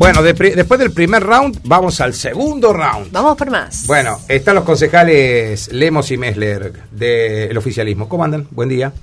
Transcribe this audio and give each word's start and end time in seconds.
Bueno, 0.00 0.22
de 0.22 0.32
después 0.32 0.80
del 0.80 0.92
primer 0.92 1.22
round, 1.22 1.60
vamos 1.64 2.00
al 2.00 2.14
segundo 2.14 2.72
round. 2.72 3.12
Vamos 3.12 3.36
por 3.36 3.50
más. 3.50 3.86
Bueno, 3.86 4.18
están 4.28 4.54
los 4.54 4.64
concejales 4.64 5.70
Lemos 5.74 6.10
y 6.10 6.16
Messler 6.16 6.72
del 6.90 7.54
oficialismo. 7.58 8.08
¿Cómo 8.08 8.24
andan? 8.24 8.48
Buen 8.50 8.70
día. 8.70 8.94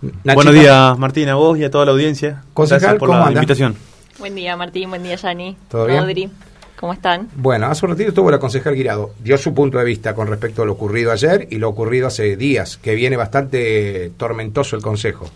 Nachito. 0.00 0.34
Buenos 0.34 0.54
días, 0.54 0.98
Martín, 0.98 1.28
a 1.30 1.34
vos 1.34 1.58
y 1.58 1.64
a 1.64 1.70
toda 1.72 1.86
la 1.86 1.90
audiencia. 1.90 2.44
Concejal, 2.54 2.80
Gracias 2.80 2.98
por 3.00 3.08
¿cómo 3.08 3.18
la 3.18 3.26
anda? 3.26 3.40
invitación. 3.40 3.74
Buen 4.20 4.36
día, 4.36 4.56
Martín. 4.56 4.88
Buen 4.88 5.02
día, 5.02 5.16
Yani. 5.16 5.56
¿Todo 5.68 5.86
bien? 5.86 6.30
¿Cómo 6.78 6.92
están? 6.92 7.26
Bueno, 7.34 7.66
hace 7.66 7.84
un 7.84 7.90
ratito 7.90 8.10
estuvo 8.10 8.30
la 8.30 8.38
concejal 8.38 8.76
Guirado. 8.76 9.10
Dio 9.18 9.36
su 9.36 9.52
punto 9.52 9.78
de 9.78 9.84
vista 9.84 10.14
con 10.14 10.28
respecto 10.28 10.62
a 10.62 10.64
lo 10.64 10.74
ocurrido 10.74 11.10
ayer 11.10 11.48
y 11.50 11.56
lo 11.56 11.68
ocurrido 11.68 12.06
hace 12.06 12.36
días, 12.36 12.76
que 12.76 12.94
viene 12.94 13.16
bastante 13.16 14.12
tormentoso 14.16 14.76
el 14.76 14.82
consejo. 14.82 15.28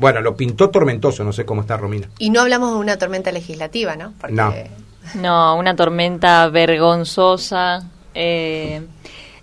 Bueno, 0.00 0.20
lo 0.20 0.34
pintó 0.34 0.70
tormentoso, 0.70 1.22
no 1.24 1.32
sé 1.32 1.44
cómo 1.44 1.60
está 1.60 1.76
Romina. 1.76 2.08
Y 2.18 2.30
no 2.30 2.40
hablamos 2.40 2.72
de 2.72 2.78
una 2.78 2.98
tormenta 2.98 3.30
legislativa, 3.32 3.96
¿no? 3.96 4.14
Porque 4.20 4.34
No. 4.34 4.54
No, 5.14 5.56
una 5.56 5.76
tormenta 5.76 6.48
vergonzosa. 6.48 7.82
Eh, 8.14 8.80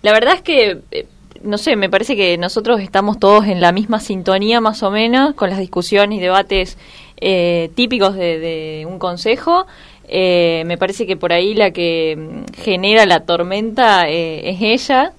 la 0.02 0.12
verdad 0.12 0.34
es 0.34 0.42
que, 0.42 0.80
eh, 0.90 1.06
no 1.42 1.58
sé, 1.58 1.76
me 1.76 1.88
parece 1.88 2.16
que 2.16 2.36
nosotros 2.38 2.80
estamos 2.80 3.18
todos 3.18 3.46
en 3.46 3.60
la 3.60 3.72
misma 3.72 4.00
sintonía 4.00 4.60
más 4.60 4.82
o 4.82 4.90
menos 4.90 5.34
con 5.34 5.50
las 5.50 5.58
discusiones 5.58 6.18
y 6.18 6.20
debates 6.20 6.78
eh, 7.20 7.70
típicos 7.74 8.14
de, 8.14 8.38
de 8.38 8.86
un 8.86 8.98
consejo. 8.98 9.66
Eh, 10.08 10.62
me 10.66 10.78
parece 10.78 11.06
que 11.06 11.16
por 11.16 11.32
ahí 11.32 11.54
la 11.54 11.70
que 11.70 12.16
mm, 12.16 12.62
genera 12.62 13.04
la 13.06 13.20
tormenta 13.20 14.08
eh, 14.08 14.50
es 14.50 14.62
ella. 14.62 15.12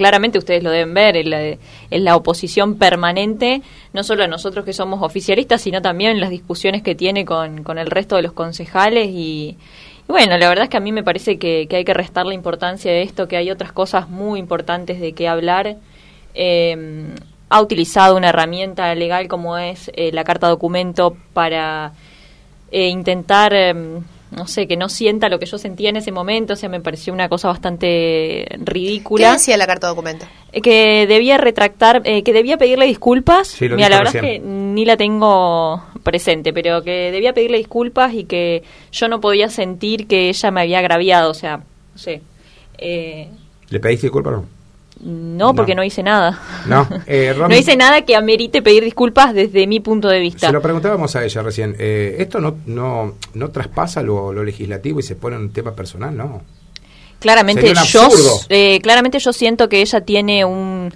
Claramente 0.00 0.38
ustedes 0.38 0.62
lo 0.62 0.70
deben 0.70 0.94
ver, 0.94 1.14
en 1.18 2.04
la, 2.04 2.16
oposición 2.16 2.76
permanente, 2.76 3.60
no 3.92 4.02
solo 4.02 4.24
a 4.24 4.28
nosotros 4.28 4.64
que 4.64 4.72
somos 4.72 5.02
oficialistas, 5.02 5.60
sino 5.60 5.82
también 5.82 6.12
en 6.12 6.20
las 6.20 6.30
discusiones 6.30 6.82
que 6.82 6.94
tiene 6.94 7.26
con, 7.26 7.76
el 7.76 7.90
resto 7.90 8.16
de 8.16 8.22
los 8.22 8.32
concejales. 8.32 9.08
Y, 9.10 9.58
bueno, 10.08 10.38
la 10.38 10.48
verdad 10.48 10.64
es 10.64 10.70
que 10.70 10.78
a 10.78 10.80
mí 10.80 10.90
me 10.90 11.02
parece 11.02 11.38
que, 11.38 11.68
hay 11.70 11.84
que 11.84 11.92
restar 11.92 12.24
la 12.24 12.32
importancia 12.32 12.90
de 12.90 13.02
esto, 13.02 13.28
que 13.28 13.36
hay 13.36 13.50
otras 13.50 13.72
cosas 13.72 14.08
muy 14.08 14.40
importantes 14.40 15.00
de 15.00 15.12
qué 15.12 15.28
hablar. 15.28 15.76
Eh, 16.32 17.14
ha 17.50 17.60
utilizado 17.60 18.16
una 18.16 18.30
herramienta 18.30 18.94
legal 18.94 19.28
como 19.28 19.58
es 19.58 19.90
eh, 19.96 20.12
la 20.12 20.24
carta 20.24 20.48
documento 20.48 21.14
para 21.34 21.92
eh, 22.70 22.88
intentar, 22.88 23.52
eh, 23.52 23.74
no 24.30 24.46
sé, 24.46 24.66
que 24.68 24.76
no 24.76 24.88
sienta 24.88 25.28
lo 25.28 25.38
que 25.38 25.46
yo 25.46 25.58
sentía 25.58 25.90
en 25.90 25.96
ese 25.96 26.12
momento, 26.12 26.52
o 26.52 26.56
sea, 26.56 26.68
me 26.68 26.80
pareció 26.80 27.12
una 27.12 27.28
cosa 27.28 27.48
bastante 27.48 28.46
¿Qué 28.48 28.58
ridícula. 28.58 29.32
decía 29.32 29.56
la 29.56 29.66
carta 29.66 29.88
documento? 29.88 30.26
Eh, 30.52 30.60
Que 30.60 31.06
debía 31.06 31.36
retractar, 31.36 32.02
eh, 32.04 32.22
que 32.22 32.32
debía 32.32 32.56
pedirle 32.56 32.86
disculpas. 32.86 33.48
Sí, 33.48 33.68
lo 33.68 33.76
Mira, 33.76 33.88
la 33.88 33.98
verdad 33.98 34.16
es 34.16 34.22
que 34.22 34.38
ni 34.38 34.84
la 34.84 34.96
tengo 34.96 35.82
presente, 36.02 36.52
pero 36.52 36.82
que 36.82 37.10
debía 37.10 37.32
pedirle 37.32 37.58
disculpas 37.58 38.14
y 38.14 38.24
que 38.24 38.62
yo 38.92 39.08
no 39.08 39.20
podía 39.20 39.48
sentir 39.48 40.06
que 40.06 40.28
ella 40.28 40.50
me 40.50 40.60
había 40.62 40.78
agraviado, 40.78 41.30
o 41.30 41.34
sea, 41.34 41.58
no 41.58 41.98
sé. 41.98 42.22
Eh, 42.78 43.28
¿Le 43.68 43.80
pediste 43.80 44.06
disculpas? 44.06 44.32
No. 44.34 44.59
No, 45.02 45.54
porque 45.54 45.74
No. 45.74 45.80
no 45.80 45.84
hice 45.84 46.02
nada. 46.02 46.38
No, 46.66 46.86
eh, 47.06 47.32
Romy- 47.36 47.54
no 47.54 47.60
hice 47.60 47.76
nada 47.76 48.02
que 48.02 48.16
amerite 48.16 48.62
pedir 48.62 48.84
disculpas 48.84 49.34
desde 49.34 49.66
mi 49.66 49.80
punto 49.80 50.08
de 50.08 50.20
vista. 50.20 50.46
Se 50.48 50.52
lo 50.52 50.60
preguntábamos 50.62 51.16
a 51.16 51.24
ella 51.24 51.42
recién. 51.42 51.74
Eh, 51.78 52.16
¿Esto 52.18 52.40
no, 52.40 52.56
no, 52.66 53.14
no 53.34 53.48
traspasa 53.50 54.02
lo, 54.02 54.32
lo 54.32 54.44
legislativo 54.44 55.00
y 55.00 55.02
se 55.02 55.16
pone 55.16 55.36
en 55.36 55.42
un 55.42 55.52
tema 55.52 55.72
personal? 55.74 56.16
No. 56.16 56.42
Claramente 57.18 57.72
yo, 57.86 58.08
eh, 58.48 58.80
claramente 58.82 59.18
yo 59.18 59.32
siento 59.34 59.68
que 59.68 59.82
ella 59.82 60.00
tiene 60.00 60.44
un, 60.46 60.90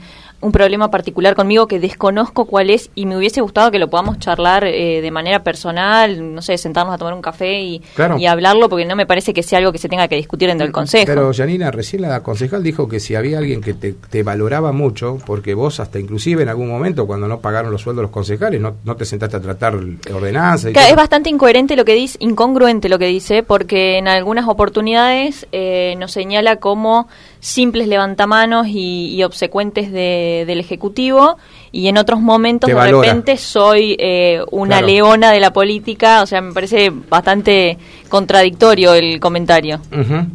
un 0.44 0.52
problema 0.52 0.90
particular 0.90 1.34
conmigo 1.34 1.66
que 1.66 1.80
desconozco 1.80 2.44
cuál 2.44 2.68
es 2.68 2.90
y 2.94 3.06
me 3.06 3.16
hubiese 3.16 3.40
gustado 3.40 3.70
que 3.70 3.78
lo 3.78 3.88
podamos 3.88 4.18
charlar 4.18 4.64
eh, 4.66 5.00
de 5.00 5.10
manera 5.10 5.42
personal, 5.42 6.34
no 6.34 6.42
sé, 6.42 6.58
sentarnos 6.58 6.94
a 6.94 6.98
tomar 6.98 7.14
un 7.14 7.22
café 7.22 7.60
y, 7.62 7.80
Claro. 7.94 8.18
y 8.18 8.26
hablarlo 8.26 8.68
porque 8.68 8.84
no 8.84 8.94
me 8.94 9.06
parece 9.06 9.32
que 9.32 9.42
sea 9.42 9.58
algo 9.58 9.72
que 9.72 9.78
se 9.78 9.88
tenga 9.88 10.06
que 10.06 10.16
discutir 10.16 10.48
dentro 10.48 10.66
del 10.66 10.72
consejo. 10.72 11.06
Pero 11.06 11.32
Janina, 11.32 11.70
recién 11.70 12.02
la 12.02 12.22
concejal 12.22 12.62
dijo 12.62 12.86
que 12.88 13.00
si 13.00 13.14
había 13.14 13.38
alguien 13.38 13.62
que 13.62 13.72
te, 13.72 13.94
te 13.94 14.22
valoraba 14.22 14.70
mucho, 14.72 15.16
porque 15.24 15.54
vos 15.54 15.80
hasta 15.80 15.98
inclusive 15.98 16.42
en 16.42 16.50
algún 16.50 16.68
momento 16.68 17.06
cuando 17.06 17.26
no 17.26 17.40
pagaron 17.40 17.72
los 17.72 17.80
sueldos 17.80 18.02
los 18.02 18.10
concejales, 18.10 18.60
no, 18.60 18.74
no 18.84 18.96
te 18.96 19.06
sentaste 19.06 19.38
a 19.38 19.40
tratar 19.40 19.74
ordenanzas. 20.12 20.70
y 20.70 20.74
Claro, 20.74 20.90
es 20.90 20.96
bastante 20.96 21.30
incoherente 21.30 21.74
lo 21.74 21.86
que 21.86 21.94
dice, 21.94 22.18
incongruente 22.20 22.90
lo 22.90 22.98
que 22.98 23.06
dice, 23.06 23.42
porque 23.42 23.96
en 23.96 24.08
algunas 24.08 24.46
oportunidades 24.46 25.46
eh, 25.52 25.94
nos 25.98 26.12
señala 26.12 26.56
como 26.56 27.08
simples 27.44 27.88
levantamanos 27.88 28.66
y, 28.68 29.14
y 29.14 29.22
obsecuentes 29.22 29.92
de- 29.92 30.44
del 30.46 30.60
Ejecutivo, 30.60 31.36
y 31.72 31.88
en 31.88 31.98
otros 31.98 32.20
momentos 32.20 32.70
de 32.70 32.74
repente 32.90 33.36
soy 33.36 33.96
eh, 33.98 34.40
una 34.50 34.78
Claro. 34.78 34.86
leona 34.86 35.30
de 35.30 35.40
la 35.40 35.52
política, 35.52 36.22
o 36.22 36.26
sea, 36.26 36.40
me 36.40 36.54
parece 36.54 36.90
bastante 36.90 37.76
contradictorio 38.08 38.94
el 38.94 39.20
comentario. 39.20 39.78
Ujú. 39.92 40.26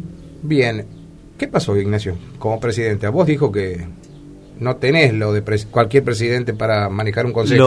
Bien. 0.42 0.86
¿Qué 1.36 1.48
pasó, 1.48 1.76
Ignacio, 1.76 2.16
como 2.38 2.60
presidente? 2.60 3.06
A 3.06 3.10
vos 3.10 3.26
dijo 3.26 3.50
que 3.50 3.88
no 4.60 4.76
tenés 4.76 5.12
lo 5.12 5.32
de 5.32 5.44
pres- 5.44 5.66
cualquier 5.68 6.04
presidente 6.04 6.54
para 6.54 6.88
manejar 6.90 7.26
un 7.26 7.32
consejo. 7.32 7.58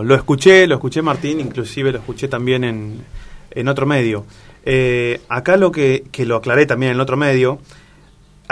Lo, 0.00 0.02
lo 0.02 0.14
escuché, 0.16 0.66
lo 0.66 0.74
escuché 0.76 1.02
Martín, 1.02 1.38
inclusive 1.38 1.92
lo 1.92 1.98
escuché 1.98 2.26
también 2.26 2.64
en, 2.64 3.04
en 3.52 3.68
otro 3.68 3.86
medio. 3.86 4.24
Eh, 4.64 5.20
acá 5.28 5.56
lo 5.56 5.70
que, 5.70 6.02
que 6.10 6.26
lo 6.26 6.34
aclaré 6.36 6.66
también 6.66 6.90
en 6.90 6.96
el 6.96 7.00
otro 7.00 7.16
medio, 7.16 7.58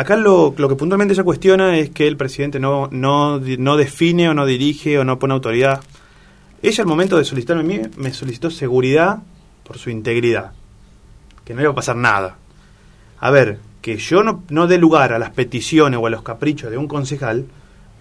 acá 0.00 0.16
lo, 0.16 0.54
lo 0.56 0.68
que 0.68 0.76
puntualmente 0.76 1.12
ella 1.12 1.24
cuestiona 1.24 1.76
es 1.76 1.90
que 1.90 2.06
el 2.06 2.16
presidente 2.16 2.58
no, 2.58 2.88
no, 2.90 3.38
no 3.38 3.76
define 3.76 4.28
o 4.30 4.34
no 4.34 4.46
dirige 4.46 4.98
o 4.98 5.04
no 5.04 5.18
pone 5.18 5.34
autoridad. 5.34 5.80
Ella 6.62 6.82
al 6.82 6.88
momento 6.88 7.18
de 7.18 7.24
solicitarme 7.24 7.62
a 7.62 7.66
mí 7.66 7.82
me 7.96 8.12
solicitó 8.12 8.50
seguridad 8.50 9.18
por 9.62 9.78
su 9.78 9.90
integridad, 9.90 10.52
que 11.44 11.54
no 11.54 11.60
iba 11.60 11.70
a 11.70 11.74
pasar 11.74 11.96
nada. 11.96 12.36
A 13.18 13.30
ver, 13.30 13.58
que 13.82 13.98
yo 13.98 14.22
no, 14.22 14.42
no 14.48 14.66
dé 14.66 14.78
lugar 14.78 15.12
a 15.12 15.18
las 15.18 15.30
peticiones 15.30 16.00
o 16.00 16.06
a 16.06 16.10
los 16.10 16.22
caprichos 16.22 16.70
de 16.70 16.78
un 16.78 16.88
concejal 16.88 17.46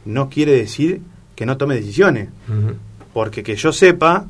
no 0.05 0.29
quiere 0.29 0.53
decir 0.53 1.01
que 1.35 1.45
no 1.45 1.57
tome 1.57 1.75
decisiones 1.75 2.29
porque 3.13 3.43
que 3.43 3.55
yo 3.55 3.73
sepa 3.73 4.25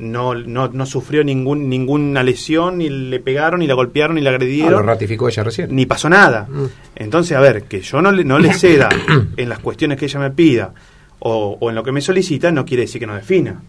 no, 0.00 0.34
no, 0.34 0.68
no 0.68 0.86
sufrió 0.86 1.22
ningún, 1.22 1.68
ninguna 1.68 2.22
lesión, 2.22 2.78
ni 2.78 2.88
le 2.88 3.20
pegaron, 3.20 3.60
ni 3.60 3.66
la 3.66 3.74
golpearon, 3.74 4.16
ni 4.16 4.22
la 4.22 4.30
Ah, 4.30 4.34
agredieron, 4.34 4.72
lo 4.72 4.82
ratificó 4.82 5.28
ella 5.28 5.44
recién. 5.44 5.74
ni 5.74 5.86
pasó 5.86 6.08
nada. 6.08 6.46
Mm. 6.50 6.64
Entonces, 6.96 7.36
a 7.36 7.40
ver, 7.40 7.64
que 7.64 7.80
yo 7.80 8.00
no 8.02 8.10
le, 8.10 8.24
no 8.24 8.38
le 8.38 8.52
ceda 8.54 8.88
en 9.36 9.48
las 9.48 9.58
cuestiones 9.60 9.98
que 9.98 10.06
ella 10.06 10.20
me 10.20 10.30
pida 10.30 10.72
o, 11.20 11.56
o 11.60 11.68
en 11.70 11.76
lo 11.76 11.82
que 11.84 11.92
me 11.92 12.00
solicita, 12.00 12.50
no 12.50 12.64
quiere 12.64 12.82
decir 12.84 12.98
que 13.00 13.06
no 13.06 13.14
defina. 13.14 13.60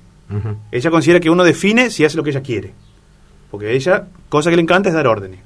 Ella 0.72 0.90
considera 0.92 1.20
que 1.20 1.30
uno 1.30 1.44
define 1.44 1.90
si 1.90 2.06
hace 2.06 2.16
lo 2.16 2.24
que 2.24 2.30
ella 2.30 2.42
quiere. 2.42 2.74
Porque 3.52 3.74
ella, 3.76 4.08
cosa 4.30 4.50
que 4.50 4.56
le 4.56 4.62
encanta 4.62 4.88
es 4.88 4.96
dar 4.96 5.06
órdenes. 5.08 5.42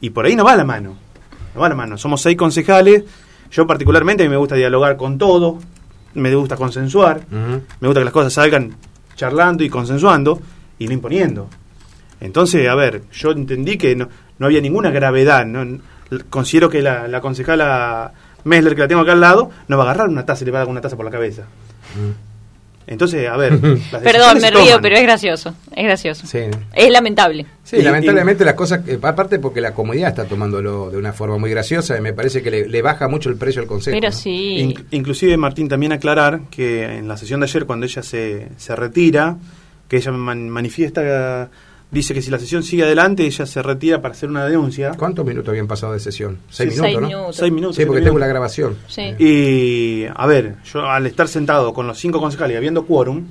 Y 0.00 0.10
por 0.10 0.26
ahí 0.26 0.36
no 0.36 0.44
va 0.44 0.54
la 0.54 0.64
mano. 0.64 0.94
No 1.56 1.60
va 1.60 1.68
la 1.68 1.74
mano. 1.74 1.98
Somos 1.98 2.20
seis 2.22 2.36
concejales. 2.36 3.02
Yo 3.50 3.66
particularmente 3.66 4.22
a 4.22 4.26
mí 4.26 4.30
me 4.30 4.36
gusta 4.36 4.54
dialogar 4.54 4.96
con 4.96 5.18
todo. 5.18 5.58
Me 6.14 6.32
gusta 6.36 6.54
consensuar. 6.56 7.22
Me 7.80 7.88
gusta 7.88 8.00
que 8.00 8.04
las 8.04 8.12
cosas 8.12 8.32
salgan 8.32 8.76
charlando 9.16 9.64
y 9.64 9.68
consensuando 9.68 10.40
y 10.78 10.86
no 10.86 10.92
imponiendo. 10.92 11.48
Entonces, 12.20 12.68
a 12.68 12.74
ver, 12.74 13.02
yo 13.12 13.32
entendí 13.32 13.76
que 13.76 13.96
no, 13.96 14.08
no 14.38 14.46
había 14.46 14.60
ninguna 14.60 14.90
gravedad. 14.90 15.44
¿no? 15.44 15.78
Considero 16.30 16.70
que 16.70 16.82
la, 16.82 17.08
la 17.08 17.20
concejala 17.20 18.12
Messler, 18.44 18.74
que 18.74 18.82
la 18.82 18.88
tengo 18.88 19.02
acá 19.02 19.12
al 19.12 19.20
lado, 19.20 19.50
no 19.68 19.76
va 19.76 19.84
a 19.84 19.86
agarrar 19.90 20.08
una 20.08 20.24
taza 20.24 20.44
y 20.44 20.46
le 20.46 20.52
va 20.52 20.58
a 20.58 20.62
dar 20.62 20.68
una 20.68 20.80
taza 20.80 20.96
por 20.96 21.04
la 21.04 21.10
cabeza. 21.10 21.44
Entonces, 22.86 23.28
a 23.28 23.36
ver. 23.36 23.52
las 23.92 24.02
Perdón, 24.02 24.38
me 24.40 24.50
río, 24.50 24.60
toman. 24.64 24.82
pero 24.82 24.96
es 24.96 25.02
gracioso, 25.02 25.54
es 25.74 25.84
gracioso. 25.84 26.26
Sí. 26.26 26.38
Es 26.72 26.90
lamentable. 26.90 27.44
Sí, 27.64 27.76
Y- 27.78 27.82
lamentablemente 27.82 28.44
las 28.44 28.54
cosas, 28.54 28.80
aparte 29.02 29.38
porque 29.40 29.60
la 29.60 29.74
comunidad 29.74 30.10
está 30.10 30.24
tomándolo 30.24 30.90
de 30.90 30.96
una 30.96 31.12
forma 31.12 31.36
muy 31.38 31.50
graciosa 31.50 31.98
y 31.98 32.00
me 32.00 32.12
parece 32.12 32.42
que 32.42 32.50
le, 32.50 32.68
le 32.68 32.82
baja 32.82 33.08
mucho 33.08 33.28
el 33.28 33.36
precio 33.36 33.60
al 33.60 33.66
consejo. 33.66 33.96
Pero 33.96 34.10
¿no? 34.10 34.16
sí. 34.16 34.58
Inc- 34.58 34.84
inclusive, 34.92 35.36
Martín, 35.36 35.68
también 35.68 35.92
aclarar 35.92 36.42
que 36.50 36.84
en 36.84 37.08
la 37.08 37.16
sesión 37.16 37.40
de 37.40 37.44
ayer, 37.46 37.64
cuando 37.66 37.86
ella 37.86 38.02
se, 38.04 38.48
se 38.56 38.76
retira, 38.76 39.36
que 39.88 39.96
ella 39.96 40.12
man- 40.12 40.48
manifiesta, 40.48 41.50
dice 41.90 42.12
que 42.14 42.22
si 42.22 42.30
la 42.30 42.38
sesión 42.38 42.62
sigue 42.62 42.82
adelante, 42.84 43.24
ella 43.24 43.46
se 43.46 43.62
retira 43.62 44.02
para 44.02 44.12
hacer 44.14 44.28
una 44.28 44.44
denuncia. 44.44 44.92
¿Cuántos 44.98 45.24
minutos 45.24 45.48
habían 45.50 45.66
pasado 45.66 45.92
de 45.92 46.00
sesión? 46.00 46.38
Seis 46.50 46.74
Sí, 46.74 46.80
minutos, 46.80 46.86
seis 46.90 47.00
¿no? 47.00 47.06
minutos. 47.08 47.36
Seis 47.36 47.52
minutos. 47.52 47.76
Sí, 47.76 47.84
porque 47.86 48.02
tengo 48.02 48.18
la 48.18 48.26
grabación. 48.26 48.76
Sí. 48.88 49.02
Y, 49.18 50.04
a 50.14 50.26
ver, 50.26 50.56
yo 50.64 50.80
al 50.86 51.06
estar 51.06 51.28
sentado 51.28 51.72
con 51.72 51.86
los 51.86 51.98
cinco 51.98 52.20
concejales 52.20 52.54
y 52.54 52.56
habiendo 52.58 52.84
quórum, 52.86 53.24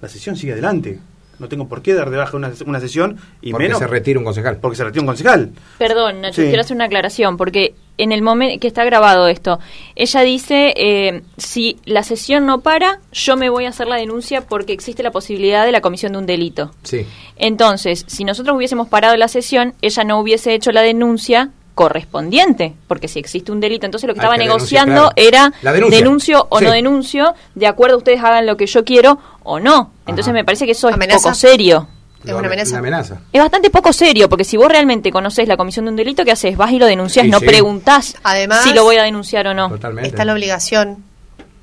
la 0.00 0.08
sesión 0.08 0.36
sigue 0.36 0.52
adelante. 0.52 0.98
No 1.38 1.48
tengo 1.48 1.68
por 1.68 1.82
qué 1.82 1.92
dar 1.94 2.10
de 2.10 2.16
baja 2.16 2.36
una, 2.36 2.50
una 2.66 2.80
sesión 2.80 3.18
y 3.42 3.50
porque 3.52 3.64
menos 3.66 3.78
se 3.78 3.86
retira 3.86 4.18
un 4.18 4.24
concejal. 4.24 4.56
porque 4.56 4.76
se 4.76 4.84
retira 4.84 5.02
un 5.02 5.06
concejal. 5.06 5.50
Perdón, 5.78 6.22
Nacho, 6.22 6.40
Sí. 6.42 6.48
quiero 6.48 6.60
hacer 6.62 6.74
una 6.74 6.84
aclaración, 6.86 7.36
porque 7.36 7.74
en 7.98 8.12
el 8.12 8.22
momento 8.22 8.58
que 8.60 8.66
está 8.68 8.84
grabado 8.84 9.26
esto, 9.28 9.58
ella 9.94 10.20
dice, 10.22 10.74
eh, 10.76 11.22
si 11.38 11.78
la 11.84 12.02
sesión 12.02 12.44
no 12.46 12.60
para, 12.60 13.00
yo 13.12 13.36
me 13.36 13.48
voy 13.50 13.64
a 13.66 13.70
hacer 13.70 13.86
la 13.86 13.96
denuncia 13.96 14.42
porque 14.42 14.72
existe 14.72 15.02
la 15.02 15.10
posibilidad 15.10 15.64
de 15.64 15.72
la 15.72 15.80
comisión 15.80 16.12
de 16.12 16.18
un 16.18 16.26
delito. 16.26 16.72
Sí. 16.82 17.06
Entonces, 17.36 18.04
si 18.06 18.24
nosotros 18.24 18.56
hubiésemos 18.56 18.88
parado 18.88 19.16
la 19.16 19.28
sesión, 19.28 19.74
ella 19.82 20.04
no 20.04 20.18
hubiese 20.20 20.54
hecho 20.54 20.72
la 20.72 20.82
denuncia 20.82 21.50
correspondiente, 21.74 22.72
porque 22.88 23.06
si 23.06 23.18
existe 23.18 23.52
un 23.52 23.60
delito, 23.60 23.84
entonces 23.86 24.08
lo 24.08 24.14
que 24.14 24.20
Hay 24.20 24.24
estaba 24.24 24.38
que 24.38 24.44
negociando 24.44 25.10
claro. 25.10 25.12
era 25.16 25.52
La 25.62 25.72
denuncia. 25.72 25.98
denuncio 25.98 26.46
o 26.48 26.58
Sí. 26.58 26.64
no 26.64 26.70
denuncio, 26.72 27.34
de 27.54 27.66
acuerdo 27.66 27.98
ustedes 27.98 28.20
hagan 28.24 28.46
lo 28.46 28.56
que 28.56 28.66
yo 28.66 28.82
quiero 28.84 29.18
o 29.46 29.60
no. 29.60 29.92
Entonces 30.00 30.26
Ajá. 30.28 30.32
me 30.34 30.44
parece 30.44 30.66
que 30.66 30.72
eso 30.72 30.88
es 30.88 30.94
¿Amenaza? 30.94 31.18
poco 31.22 31.34
serio. 31.34 31.88
Es 32.24 32.32
una 32.32 32.48
amenaza. 32.48 32.70
Una 32.70 32.78
amenaza. 32.80 33.20
Es 33.32 33.40
bastante 33.40 33.70
poco 33.70 33.92
serio, 33.92 34.28
porque 34.28 34.42
si 34.44 34.56
vos 34.56 34.68
realmente 34.68 35.12
conocés 35.12 35.46
la 35.46 35.56
comisión 35.56 35.84
de 35.84 35.90
un 35.92 35.96
delito, 35.96 36.24
¿qué 36.24 36.32
haces? 36.32 36.56
Vas 36.56 36.72
y 36.72 36.78
lo 36.78 36.86
denunciás, 36.86 37.24
Sí, 37.24 37.30
no 37.30 37.38
sí. 37.38 37.46
preguntás 37.46 38.16
Además- 38.24 38.64
si 38.64 38.72
lo 38.74 38.82
voy 38.82 38.96
a 38.96 39.04
denunciar 39.04 39.46
o 39.46 39.54
no. 39.54 39.68
Totalmente. 39.68 40.08
Está 40.08 40.24
la 40.24 40.32
obligación 40.32 41.04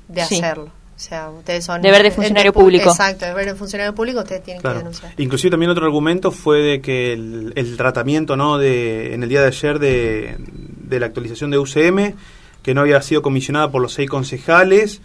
de 0.08 0.24
Sí. 0.24 0.36
hacerlo. 0.36 0.64
O 0.96 0.98
sea, 1.06 1.28
ustedes 1.28 1.64
son... 1.64 1.82
Deber 1.82 2.02
de 2.02 2.10
funcionario 2.12 2.52
público. 2.52 2.88
Exacto, 2.88 3.26
deber 3.26 3.46
de 3.46 3.54
funcionario 3.56 3.94
público, 3.94 4.20
ustedes 4.20 4.42
tienen 4.44 4.60
Claro. 4.62 4.76
que 4.76 4.84
denunciar. 4.84 5.12
Inclusive 5.18 5.50
también 5.50 5.70
otro 5.70 5.84
argumento 5.84 6.30
fue 6.30 6.60
de 6.60 6.80
que 6.80 7.12
el, 7.12 7.52
el 7.56 7.76
tratamiento 7.76 8.36
no 8.36 8.56
de 8.56 9.12
en 9.12 9.22
el 9.22 9.28
día 9.28 9.40
de 9.42 9.48
ayer 9.48 9.78
de, 9.80 10.36
de 10.38 11.00
la 11.00 11.06
actualización 11.06 11.50
de 11.50 11.58
UCM 11.58 12.14
que 12.62 12.72
no 12.74 12.80
había 12.82 13.02
sido 13.02 13.20
comisionada 13.22 13.70
por 13.70 13.82
los 13.82 13.92
seis 13.92 14.08
concejales. 14.08 15.02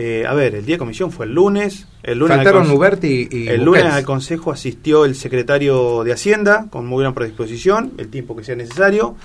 Eh, 0.00 0.24
a 0.24 0.32
ver, 0.32 0.54
el 0.54 0.64
día 0.64 0.76
de 0.76 0.78
comisión 0.78 1.10
fue 1.10 1.26
el 1.26 1.34
lunes. 1.34 1.88
El 2.04 2.20
lunes 2.20 2.38
al 2.38 2.44
Faltaron 2.44 2.68
Nuberti 2.68 3.28
y 3.30 3.48
el 3.48 3.64
lunes 3.64 3.84
al 3.84 4.04
consejo 4.04 4.52
asistió 4.52 5.04
el 5.04 5.16
secretario 5.16 6.04
de 6.04 6.12
Hacienda 6.12 6.68
con 6.70 6.86
muy 6.86 6.98
buena 6.98 7.14
predisposición, 7.14 7.92
el 7.98 8.08
tiempo 8.08 8.36
que 8.36 8.44
sea 8.44 8.54
necesario. 8.54 9.16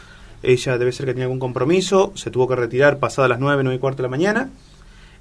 Ella 0.41 0.79
debe 0.79 0.91
ser 0.91 1.05
que 1.05 1.13
tenía 1.13 1.25
algún 1.25 1.39
compromiso, 1.39 2.11
se 2.15 2.31
tuvo 2.31 2.47
que 2.47 2.55
retirar 2.55 2.97
pasadas 2.97 3.29
las 3.29 3.39
9, 3.39 3.63
9 3.63 3.75
y 3.75 3.79
cuarto 3.79 3.97
de 3.97 4.03
la 4.03 4.09
mañana. 4.09 4.49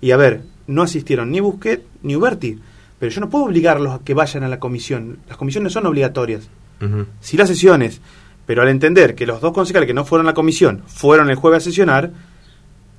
Y 0.01 0.11
a 0.13 0.17
ver, 0.17 0.41
no 0.67 0.83
asistieron 0.83 1.31
ni 1.31 1.41
Busquet 1.41 1.85
ni 2.03 2.17
Uberti. 2.17 2.59
Pero 2.99 3.13
yo 3.13 3.21
no 3.21 3.29
puedo 3.29 3.45
obligarlos 3.45 3.93
a 3.93 3.99
que 4.03 4.15
vayan 4.15 4.45
a 4.45 4.49
la 4.49 4.59
comisión. 4.59 5.19
Las 5.29 5.37
comisiones 5.37 5.75
son 5.75 5.85
obligatorias. 5.87 6.49
Ujú. 6.81 7.07
Sí 7.21 7.37
las 7.37 7.49
sesiones. 7.49 8.01
Pero 8.47 8.63
al 8.63 8.69
entender 8.69 9.15
que 9.15 9.27
los 9.27 9.41
dos 9.43 9.53
concejales 9.53 9.87
que 9.87 9.95
no 9.95 10.05
fueron 10.07 10.27
a 10.27 10.31
la 10.31 10.35
comisión 10.35 10.83
fueron 10.87 11.29
el 11.29 11.37
jueves 11.37 11.63
a 11.63 11.65
sesionar, 11.65 12.11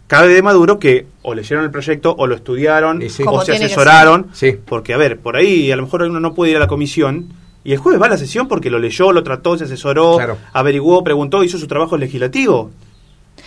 cabe 0.07 0.33
de 0.33 0.41
Maduro 0.41 0.79
que 0.79 1.05
o 1.21 1.33
leyeron 1.33 1.63
el 1.65 1.71
proyecto 1.71 2.15
o 2.17 2.27
lo 2.27 2.35
estudiaron 2.35 3.01
sí. 3.09 3.23
o 3.25 3.43
se 3.43 3.53
asesoraron. 3.53 4.27
Sí. 4.33 4.55
Porque, 4.65 4.93
a 4.93 4.97
ver, 4.97 5.19
por 5.19 5.35
ahí 5.35 5.71
a 5.71 5.75
lo 5.75 5.83
mejor 5.83 6.03
uno 6.03 6.19
no 6.19 6.33
puede 6.33 6.51
ir 6.51 6.57
a 6.57 6.61
la 6.61 6.67
comisión 6.67 7.29
y 7.63 7.71
el 7.71 7.77
jueves 7.77 8.01
va 8.01 8.07
a 8.07 8.09
la 8.09 8.17
sesión 8.17 8.47
porque 8.47 8.69
lo 8.69 8.77
leyó, 8.79 9.11
lo 9.11 9.23
trató, 9.23 9.57
se 9.57 9.63
asesoró, 9.63 10.15
Claro. 10.17 10.37
averiguó, 10.51 11.03
preguntó, 11.03 11.43
hizo 11.43 11.57
su 11.57 11.67
trabajo 11.67 11.97
legislativo. 11.97 12.71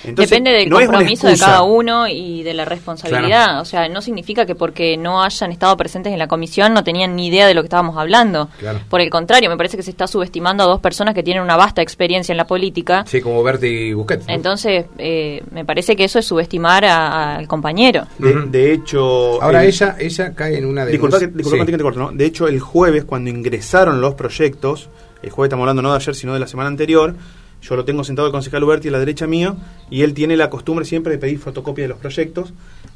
Entonces, 0.07 0.31
Depende 0.31 0.51
del 0.53 0.69
no 0.69 0.79
compromiso 0.79 1.27
de 1.27 1.37
cada 1.37 1.63
uno 1.63 2.07
y 2.09 2.43
de 2.43 2.55
la 2.55 2.65
responsabilidad. 2.65 3.61
O 3.61 3.65
sea, 3.65 3.89
no 3.89 4.01
significa 4.01 4.47
que 4.47 4.55
porque 4.55 4.97
no 4.97 5.23
hayan 5.23 5.53
estado 5.53 5.77
presentes 5.77 6.13
en 6.13 6.19
la 6.19 6.29
comisión 6.29 6.73
no 6.75 6.85
tenían 6.85 7.17
ni 7.17 7.27
idea 7.27 7.47
de 7.47 7.55
lo 7.55 7.63
que 7.63 7.67
estábamos 7.67 7.97
hablando. 7.97 8.49
Claro. 8.59 8.81
Por 8.89 9.01
el 9.01 9.11
contrario, 9.11 9.51
me 9.51 9.57
parece 9.57 9.77
que 9.77 9.83
se 9.83 9.91
está 9.91 10.07
subestimando 10.07 10.65
a 10.65 10.67
dos 10.67 10.81
personas 10.81 11.15
que 11.15 11.23
tienen 11.23 11.43
una 11.43 11.57
vasta 11.57 11.83
experiencia 11.83 12.33
en 12.33 12.37
la 12.39 12.47
política. 12.47 13.05
Sí, 13.07 13.21
como 13.21 13.43
Berti 13.43 13.67
y 13.67 13.93
Busquets. 13.93 14.27
¿no? 14.27 14.33
Entonces, 14.35 14.87
eh, 14.99 15.43
me 15.51 15.65
parece 15.65 15.97
que 15.97 16.05
eso 16.05 16.19
es 16.19 16.27
subestimar 16.27 16.85
a- 16.85 17.37
al 17.37 17.49
compañero. 17.49 18.07
De, 18.19 18.73
hecho... 18.73 19.43
Ahora 19.43 19.63
el- 19.63 19.69
ella 19.69 19.97
ella 19.99 20.35
cae 20.35 20.59
en 20.59 20.65
una 20.67 20.85
de 20.85 20.93
Disculpa, 20.93 21.19
que, 21.19 21.27
disculpa 21.29 21.67
que 21.67 21.77
te 21.77 21.83
corto, 21.83 21.99
¿no? 22.01 22.13
De 22.13 22.25
hecho, 22.25 22.47
el 22.49 22.61
jueves, 22.61 23.05
cuando 23.05 23.31
ingresaron 23.31 24.01
los 24.01 24.15
proyectos, 24.15 24.89
el 25.23 25.31
jueves 25.31 25.49
estamos 25.49 25.63
hablando 25.65 25.83
no 25.83 25.91
de 25.91 25.97
ayer, 25.97 26.15
sino 26.15 26.33
de 26.35 26.41
la 26.41 26.47
semana 26.47 26.69
anterior, 26.69 27.15
yo 27.63 27.77
lo 27.77 27.85
tengo 27.85 28.05
sentado 28.05 28.27
el 28.27 28.33
concejal 28.33 28.63
Uberti 28.65 28.89
a 28.89 28.93
la 28.93 28.99
derecha 28.99 29.27
mío, 29.27 29.57
y 29.91 30.03
él 30.03 30.15
tiene 30.15 30.37
la 30.37 30.51
costumbre 30.51 30.85
siempre 30.85 31.13
de 31.13 31.19
pedir 31.19 31.39
fotocopia 31.39 31.85
de 31.85 31.89
los 31.89 31.99
proyectos. 31.99 32.53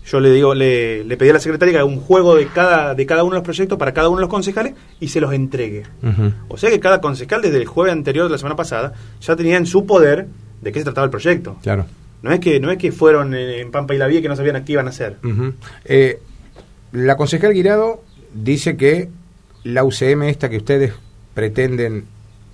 Yo 0.07 0.21
le 0.21 0.31
digo, 0.31 0.55
le, 0.55 1.05
le 1.05 1.17
pedí 1.17 1.31
a 1.31 1.35
la 1.35 1.41
secretaria 1.41 1.73
que 1.73 1.79
haga 1.79 1.87
un 1.87 2.01
juego 2.01 2.35
de 2.35 2.47
cada, 2.47 2.95
de 2.95 3.07
cada 3.07 3.23
uno 3.23 3.33
de 3.33 3.39
los 3.39 3.45
proyectos 3.45 3.79
para 3.79 3.93
cada 3.93 4.09
uno 4.09 4.19
de 4.19 4.23
los 4.23 4.31
concejales 4.31 4.75
y 4.99 5.09
se 5.09 5.21
los 5.21 5.33
entregue. 5.33 5.85
O 6.49 6.57
sea 6.57 6.71
que 6.71 6.81
cada 6.81 7.01
concejal 7.01 7.43
desde 7.43 7.59
el 7.59 7.67
jueves 7.67 7.93
anterior 7.93 8.27
de 8.27 8.33
la 8.33 8.39
semana 8.39 8.57
pasada 8.57 8.95
ya 9.21 9.37
tenía 9.37 9.57
en 9.57 9.67
su 9.67 9.87
poder 9.87 10.27
de 10.61 10.73
qué 10.73 10.79
se 10.79 10.85
trataba 10.85 11.05
el 11.05 11.11
proyecto. 11.11 11.57
Claro. 11.63 11.87
No 12.23 12.33
es 12.33 12.41
que, 12.41 12.61
no 12.61 12.71
es 12.71 12.79
que 12.79 12.93
fueron 12.93 13.35
eh, 13.35 13.61
en 13.61 13.71
Pampa 13.71 13.95
y 13.95 13.99
la 13.99 14.07
Vía 14.07 14.21
que 14.21 14.29
no 14.29 14.37
sabían 14.37 14.57
a 14.57 14.65
qué 14.65 14.73
iban 14.73 14.87
a 14.87 14.91
hacer. 14.91 15.17
Eh, 15.85 16.19
la 16.93 17.17
concejal 17.17 17.53
Guirado 17.53 18.03
dice 18.35 18.77
que 18.77 19.09
la 19.65 19.85
UCM 19.85 20.23
esta 20.25 20.49
que 20.49 20.59
ustedes 20.59 20.93
pretenden 21.35 22.05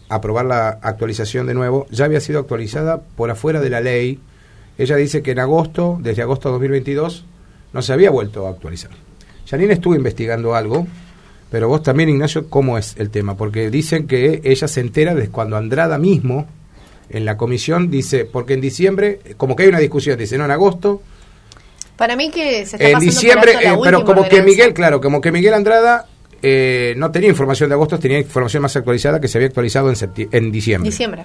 aprobar 0.09 0.47
la 0.47 0.69
actualización 0.83 1.47
de 1.47 1.55
nuevo 1.55 1.87
ya 1.91 2.05
había 2.05 2.21
sido 2.21 2.41
actualizada 2.41 3.01
por 3.01 3.31
afuera 3.31 3.61
de 3.61 3.71
la 3.71 3.81
ley. 3.81 4.21
Ella 4.79 4.97
dice 4.97 5.23
que 5.23 5.33
en 5.33 5.39
agosto, 5.39 5.99
desde 6.01 6.23
agosto 6.23 6.49
de 6.49 6.53
2022, 6.55 7.25
no 7.73 7.83
se 7.83 7.93
había 7.93 8.11
vuelto 8.11 8.47
a 8.47 8.51
actualizar. 8.51 8.91
Janine 9.49 9.75
estuvo 9.75 9.95
investigando 9.95 10.55
algo, 10.55 10.87
pero 11.51 11.69
vos 11.69 11.83
también, 11.83 12.09
Ignacio, 12.09 12.51
¿cómo 12.51 12.79
es 12.79 12.95
el 12.99 13.11
tema? 13.11 13.37
Porque 13.37 13.71
dicen 13.71 14.07
que 14.07 14.41
ella 14.45 14.69
se 14.69 14.81
entera 14.81 15.15
de 15.15 15.29
cuando 15.29 15.57
Andrada 15.57 15.99
mismo, 15.99 16.47
en 17.09 17.25
la 17.25 17.37
comisión, 17.37 17.91
dice, 17.91 18.25
porque 18.25 18.55
en 18.55 18.61
diciembre, 18.61 19.21
como 19.37 19.55
que 19.55 19.63
hay 19.63 19.69
una 19.69 19.79
discusión, 19.79 20.19
dice, 20.19 20.37
no, 20.37 20.45
en 20.45 20.51
agosto 20.51 21.03
Para 21.97 22.17
mí 22.17 22.31
que 22.31 22.67
se 22.67 22.77
está 22.77 22.89
en 22.89 22.93
pasando 22.95 23.11
diciembre, 23.13 23.53
por 23.53 23.59
alto 23.59 23.69
la 23.69 23.75
eh, 23.75 23.81
pero 23.85 24.05
como 24.05 24.29
que. 24.29 24.43
Miguel, 24.43 24.75
claro, 24.75 25.01
como 25.01 25.21
que 25.21 25.31
Miguel 25.31 25.55
Andrada 25.55 26.07
eh, 26.43 26.95
no 26.97 27.11
tenía 27.11 27.29
información 27.29 27.69
de 27.71 27.75
agosto, 27.75 27.99
tenía 27.99 28.19
información 28.19 28.63
más 28.63 28.75
actualizada 28.77 29.21
que 29.21 29.29
se 29.29 29.39
había 29.39 29.49
actualizado 29.49 29.91
en, 29.91 30.53
diciembre. 30.53 30.91
Diciembre. 30.91 31.25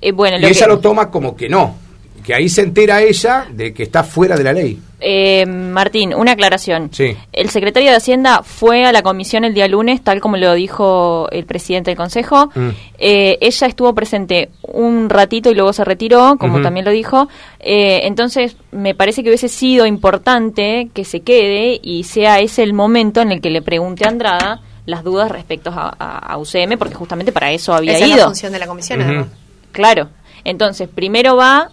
Eh, 0.00 0.12
bueno, 0.12 0.38
Y 0.38 0.42
lo 0.42 0.48
ella 0.48 0.60
que- 0.66 0.68
lo 0.72 0.78
toma 0.80 1.10
como 1.10 1.36
que 1.36 1.48
no, 1.48 1.76
que 2.24 2.34
ahí 2.34 2.48
se 2.48 2.62
entera 2.62 3.02
ella 3.02 3.46
de 3.50 3.72
que 3.74 3.82
está 3.82 4.02
fuera 4.04 4.36
de 4.36 4.44
la 4.44 4.52
ley. 4.52 4.78
Eh, 5.02 5.46
Martín, 5.46 6.12
una 6.14 6.32
aclaración. 6.32 6.90
Sí. 6.92 7.16
El 7.32 7.48
secretario 7.48 7.88
de 7.90 7.96
Hacienda 7.96 8.42
fue 8.42 8.84
a 8.84 8.92
la 8.92 9.02
comisión 9.02 9.44
el 9.44 9.54
día 9.54 9.66
lunes, 9.66 10.02
tal 10.02 10.20
como 10.20 10.36
lo 10.36 10.52
dijo 10.54 11.26
el 11.30 11.46
presidente 11.46 11.90
del 11.90 11.96
Consejo. 11.96 12.50
Mm. 12.54 12.68
Eh, 12.98 13.38
ella 13.40 13.66
estuvo 13.66 13.94
presente 13.94 14.50
un 14.62 15.08
ratito 15.08 15.50
y 15.50 15.54
luego 15.54 15.72
se 15.72 15.84
retiró, 15.84 16.36
como 16.38 16.60
también 16.60 16.84
lo 16.84 16.90
dijo. 16.92 17.28
Eh, 17.60 18.00
entonces, 18.04 18.56
me 18.72 18.94
parece 18.94 19.22
que 19.22 19.30
hubiese 19.30 19.48
sido 19.48 19.86
importante 19.86 20.90
que 20.92 21.04
se 21.06 21.20
quede 21.20 21.80
y 21.82 22.04
sea 22.04 22.40
ese 22.40 22.62
el 22.62 22.74
momento 22.74 23.22
en 23.22 23.32
el 23.32 23.40
que 23.40 23.48
le 23.50 23.62
pregunte 23.62 24.04
a 24.04 24.08
Andrada 24.08 24.60
las 24.84 25.02
dudas 25.04 25.30
respecto 25.30 25.70
a, 25.70 25.94
a- 25.98 26.18
a 26.18 26.36
UCM, 26.38 26.76
porque 26.76 26.94
justamente 26.94 27.32
para 27.32 27.52
eso 27.52 27.72
había 27.72 27.92
Esa 27.92 28.04
es 28.04 28.10
la 28.10 28.16
ido. 28.16 28.26
función 28.26 28.52
de 28.52 28.58
la 28.58 28.66
comisión, 28.66 29.00
además. 29.00 29.26
Claro. 29.72 30.08
Entonces, 30.44 30.88
primero 30.92 31.36
va 31.36 31.70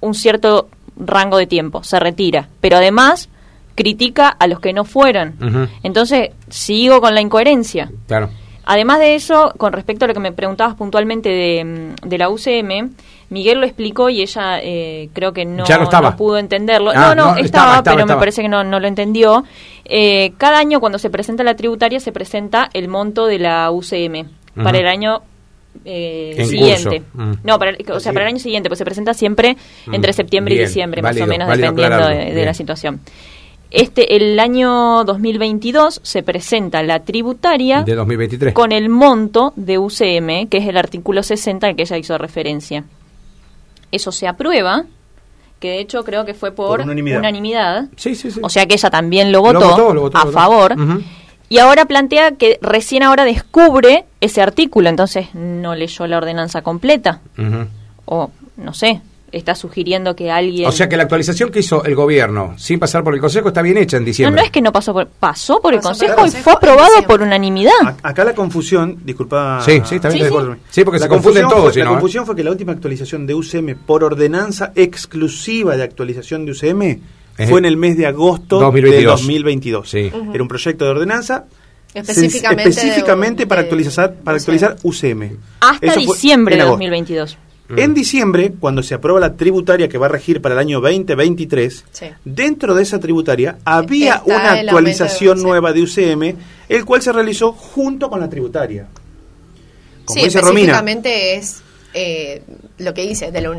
un 0.00 0.14
cierto 0.14 0.68
rango 0.96 1.36
de 1.36 1.46
tiempo, 1.46 1.82
se 1.82 1.98
retira, 2.00 2.48
pero 2.60 2.76
además 2.76 3.28
critica 3.74 4.28
a 4.28 4.46
los 4.46 4.60
que 4.60 4.72
no 4.72 4.84
fueron. 4.84 5.68
Entonces, 5.82 6.30
sigo 6.48 7.00
con 7.00 7.14
la 7.14 7.20
incoherencia. 7.20 7.90
Claro. 8.06 8.30
Además 8.68 8.98
de 8.98 9.14
eso, 9.14 9.52
con 9.58 9.72
respecto 9.72 10.04
a 10.04 10.08
lo 10.08 10.14
que 10.14 10.18
me 10.20 10.32
preguntabas 10.32 10.74
puntualmente 10.74 11.28
de, 11.28 11.64
mm, 11.64 12.08
de 12.08 12.18
la 12.18 12.28
UCM, 12.30 12.90
Miguel 13.28 13.60
lo 13.60 13.66
explicó 13.66 14.08
y 14.08 14.22
ella 14.22 14.58
eh, 14.60 15.08
creo 15.12 15.32
que 15.32 15.44
no, 15.44 15.64
Ya 15.66 15.78
no 15.78 15.84
estaba. 15.84 16.10
no 16.10 16.16
pudo 16.16 16.38
entenderlo. 16.38 16.90
Ah, 16.90 17.14
no, 17.14 17.14
no, 17.14 17.34
no, 17.34 17.36
estaba, 17.36 17.82
pero 17.84 18.00
estaba. 18.00 18.14
me 18.14 18.18
parece 18.18 18.42
que 18.42 18.48
no, 18.48 18.64
no 18.64 18.80
lo 18.80 18.88
entendió. 18.88 19.44
Eh, 19.84 20.32
cada 20.36 20.58
año 20.58 20.80
cuando 20.80 20.98
se 20.98 21.10
presenta 21.10 21.44
la 21.44 21.54
tributaria 21.54 22.00
se 22.00 22.10
presenta 22.10 22.68
el 22.72 22.88
monto 22.88 23.26
de 23.26 23.38
la 23.38 23.70
UCM 23.70 24.28
para 24.62 24.78
el 24.78 24.88
año 24.88 25.22
eh, 25.84 26.34
En 26.36 26.46
siguiente. 26.46 27.02
curso. 27.12 27.26
Mm. 27.26 27.32
No, 27.44 27.58
para, 27.58 27.70
el- 27.72 27.90
o 27.92 28.00
sea, 28.00 28.12
para 28.12 28.24
el 28.26 28.32
año 28.34 28.40
siguiente, 28.40 28.68
pues 28.68 28.78
se 28.78 28.84
presenta 28.84 29.14
siempre 29.14 29.56
entre 29.92 30.10
Mm. 30.12 30.14
septiembre 30.14 30.54
y 30.54 30.58
diciembre, 30.58 31.02
válido, 31.02 31.26
más 31.26 31.28
o 31.28 31.38
menos, 31.38 31.48
dependiendo 31.56 32.08
de, 32.08 32.44
la 32.44 32.54
situación. 32.54 33.00
Este, 33.70 34.14
el 34.16 34.38
año 34.38 35.02
2022 35.04 36.00
se 36.02 36.22
presenta 36.22 36.82
la 36.84 37.00
tributaria 37.00 37.82
De 37.82 37.94
2023. 37.96 38.54
con 38.54 38.70
el 38.72 38.88
monto 38.88 39.52
de 39.56 39.76
UCM, 39.78 40.46
que 40.48 40.58
es 40.58 40.68
el 40.68 40.76
artículo 40.76 41.22
60 41.22 41.66
al 41.66 41.74
que 41.76 41.82
ella 41.82 41.98
hizo 41.98 42.16
referencia. 42.16 42.84
Eso 43.90 44.12
se 44.12 44.28
aprueba, 44.28 44.84
que 45.58 45.70
de 45.70 45.80
hecho 45.80 46.04
creo 46.04 46.24
que 46.24 46.34
fue 46.34 46.52
por, 46.52 46.68
Por 46.68 46.80
unanimidad. 46.82 47.18
unanimidad. 47.18 47.86
Sí, 47.96 48.14
sí, 48.14 48.30
sí. 48.30 48.40
O 48.42 48.48
sea 48.48 48.66
que 48.66 48.74
ella 48.74 48.88
también 48.90 49.32
lo 49.32 49.38
Lo 49.38 49.52
votó, 49.54 49.70
votó, 49.70 49.94
lo 49.94 50.00
votó, 50.02 50.18
a 50.18 50.20
lo 50.20 50.26
votó. 50.26 50.38
favor. 50.38 50.72
Ujú. 50.72 51.02
Y 51.48 51.58
ahora 51.58 51.84
plantea 51.84 52.32
que 52.32 52.58
recién 52.60 53.02
ahora 53.02 53.24
descubre 53.24 54.04
ese 54.20 54.42
artículo, 54.42 54.88
entonces 54.88 55.28
no 55.34 55.74
leyó 55.74 56.06
la 56.06 56.18
ordenanza 56.18 56.62
completa. 56.62 57.20
O 58.04 58.30
no 58.56 58.72
sé, 58.74 59.00
está 59.32 59.54
sugiriendo 59.54 60.16
que 60.16 60.30
alguien... 60.30 60.66
O 60.68 60.72
sea 60.72 60.88
que 60.88 60.96
la 60.96 61.02
actualización 61.04 61.50
que 61.50 61.58
hizo 61.60 61.84
el 61.84 61.94
gobierno 61.94 62.54
sin 62.56 62.78
pasar 62.78 63.04
por 63.04 63.14
el 63.14 63.20
Consejo 63.20 63.48
está 63.48 63.60
bien 63.62 63.76
hecha 63.76 63.96
en 63.96 64.02
no, 64.04 64.06
diciembre. 64.06 64.40
no 64.40 64.44
es 64.46 64.50
que 64.50 64.60
no 64.62 64.72
pasó 64.72 64.92
por, 64.92 65.06
pasó 65.08 65.60
por 65.60 65.74
el 65.74 65.80
Pasó 65.80 66.06
por 66.06 66.14
Consejo 66.16 66.24
el 66.24 66.40
y 66.40 66.42
fue 66.42 66.52
aprobado 66.54 67.02
por 67.06 67.20
unanimidad. 67.22 67.72
A- 67.84 68.08
Acá 68.08 68.24
la 68.24 68.34
confusión, 68.34 68.98
disculpa. 69.04 69.60
Sí, 69.64 69.82
sí, 69.84 69.96
está 69.96 70.08
bien. 70.08 70.26
Sí, 70.28 70.34
sí. 70.70 70.84
porque 70.84 70.98
La 71.00 71.04
se 71.04 71.08
confunden 71.10 71.42
confusión 71.44 71.48
todos, 71.50 71.62
fue- 71.64 71.72
si 71.74 71.78
La 71.80 71.84
no, 71.84 71.90
¿eh? 71.90 71.94
confusión 71.94 72.26
fue 72.26 72.34
que 72.36 72.44
la 72.44 72.50
última 72.50 72.72
actualización 72.72 73.26
de 73.26 73.34
UCM 73.34 73.74
por 73.84 74.02
ordenanza 74.04 74.72
exclusiva 74.74 75.76
de 75.76 75.82
actualización 75.82 76.46
de 76.46 76.52
UCM 76.52 77.00
Ejé. 77.38 77.50
fue 77.50 77.58
en 77.60 77.64
el 77.66 77.76
mes 77.76 77.96
de 77.96 78.06
agosto 78.06 78.58
2022. 78.60 79.00
de 79.02 79.06
2022. 79.22 79.90
Sí. 79.90 80.10
Era 80.32 80.42
un 80.42 80.48
proyecto 80.48 80.84
de 80.84 80.90
ordenanza 80.90 81.44
Específicamente 81.94 82.64
sen- 82.64 82.68
específicamente 82.68 83.42
de- 83.42 83.46
para 83.46 83.62
de- 83.62 83.66
actualizar 83.68 84.14
para 84.16 84.36
UCM. 84.36 84.40
actualizar 84.40 84.76
UCM. 84.82 85.36
Hasta 85.60 85.86
Eso 85.86 86.00
diciembre 86.00 86.56
de 86.56 86.62
agosto. 86.62 86.74
2022. 86.76 87.38
Mm. 87.68 87.78
En 87.80 87.94
diciembre, 87.94 88.52
cuando 88.60 88.82
se 88.82 88.94
aprueba 88.94 89.18
la 89.18 89.34
tributaria 89.34 89.88
que 89.88 89.98
va 89.98 90.06
a 90.06 90.08
regir 90.08 90.40
para 90.40 90.54
el 90.54 90.58
año 90.60 90.80
2023, 90.80 91.84
Sí. 91.90 92.06
dentro 92.24 92.74
de 92.74 92.82
esa 92.82 93.00
tributaria 93.00 93.58
había 93.64 94.16
Está 94.16 94.24
una 94.26 94.52
actualización 94.52 95.38
de- 95.38 95.42
nueva 95.42 95.72
de 95.72 95.82
UCM, 95.82 96.36
el 96.68 96.84
cual 96.84 97.02
se 97.02 97.12
realizó 97.12 97.52
junto 97.52 98.08
con 98.08 98.20
la 98.20 98.28
tributaria. 98.28 98.86
Como 100.04 100.20
sí, 100.20 100.26
dice 100.26 100.40
Romina, 100.40 100.58
específicamente 100.74 101.34
es 101.36 101.62
eh, 101.98 102.42
lo 102.78 102.92
que 102.94 103.02
dice, 103.08 103.32
de 103.32 103.40
la 103.40 103.50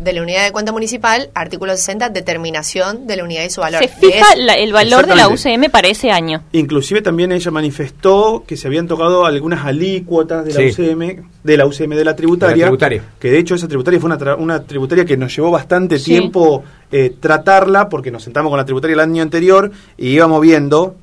de 0.00 0.12
la 0.12 0.22
unidad 0.22 0.44
de 0.44 0.52
cuenta 0.52 0.72
municipal, 0.72 1.30
artículo 1.34 1.76
60, 1.76 2.08
determinación 2.10 3.06
de 3.06 3.16
la 3.16 3.24
unidad 3.24 3.44
y 3.44 3.50
su 3.50 3.60
valor. 3.60 3.80
Se 3.82 3.88
fija 3.88 4.36
la- 4.36 4.54
el 4.54 4.72
valor 4.72 5.06
de 5.06 5.14
la. 5.16 5.28
UCM 5.28 5.68
para 5.70 5.88
ese 5.88 6.10
año. 6.10 6.42
Inclusive 6.52 7.02
también 7.02 7.32
ella 7.32 7.50
manifestó 7.50 8.44
que 8.46 8.56
se 8.56 8.66
habían 8.68 8.86
tocado 8.86 9.26
algunas 9.26 9.64
alícuotas 9.64 10.44
de 10.44 10.52
la 10.54 10.60
Sí. 10.72 10.82
UCM, 10.82 11.22
de 11.42 11.56
la 11.56 11.66
UCM 11.66 11.96
de 11.96 12.04
la 12.04 12.14
tributaria, 12.16 12.54
De 12.54 12.60
la 12.60 12.66
tributaria. 12.66 13.02
que 13.18 13.30
de 13.30 13.38
hecho 13.38 13.54
esa 13.54 13.68
tributaria 13.68 14.00
fue 14.00 14.06
una, 14.08 14.18
tra- 14.18 14.36
una 14.38 14.62
tributaria 14.62 15.04
que 15.04 15.16
nos 15.16 15.34
llevó 15.34 15.50
bastante 15.50 15.98
Sí. 15.98 16.06
tiempo 16.12 16.64
eh, 16.90 17.14
tratarla, 17.20 17.88
porque 17.88 18.10
nos 18.10 18.22
sentamos 18.22 18.50
con 18.50 18.56
la 18.58 18.64
tributaria 18.64 18.94
el 18.94 19.00
año 19.00 19.22
anterior 19.22 19.70
y 19.98 20.08
íbamos 20.10 20.40
viendo 20.40 20.96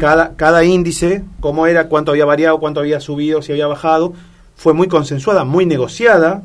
cada, 0.00 0.36
cada 0.36 0.64
índice, 0.64 1.22
cómo 1.40 1.66
era, 1.66 1.88
cuánto 1.88 2.10
había 2.12 2.24
variado, 2.24 2.58
cuánto 2.60 2.80
había 2.80 2.98
subido, 3.00 3.42
si 3.42 3.52
había 3.52 3.66
bajado. 3.66 4.14
Fue 4.56 4.72
muy 4.72 4.88
consensuada, 4.88 5.44
muy 5.44 5.66
negociada. 5.66 6.42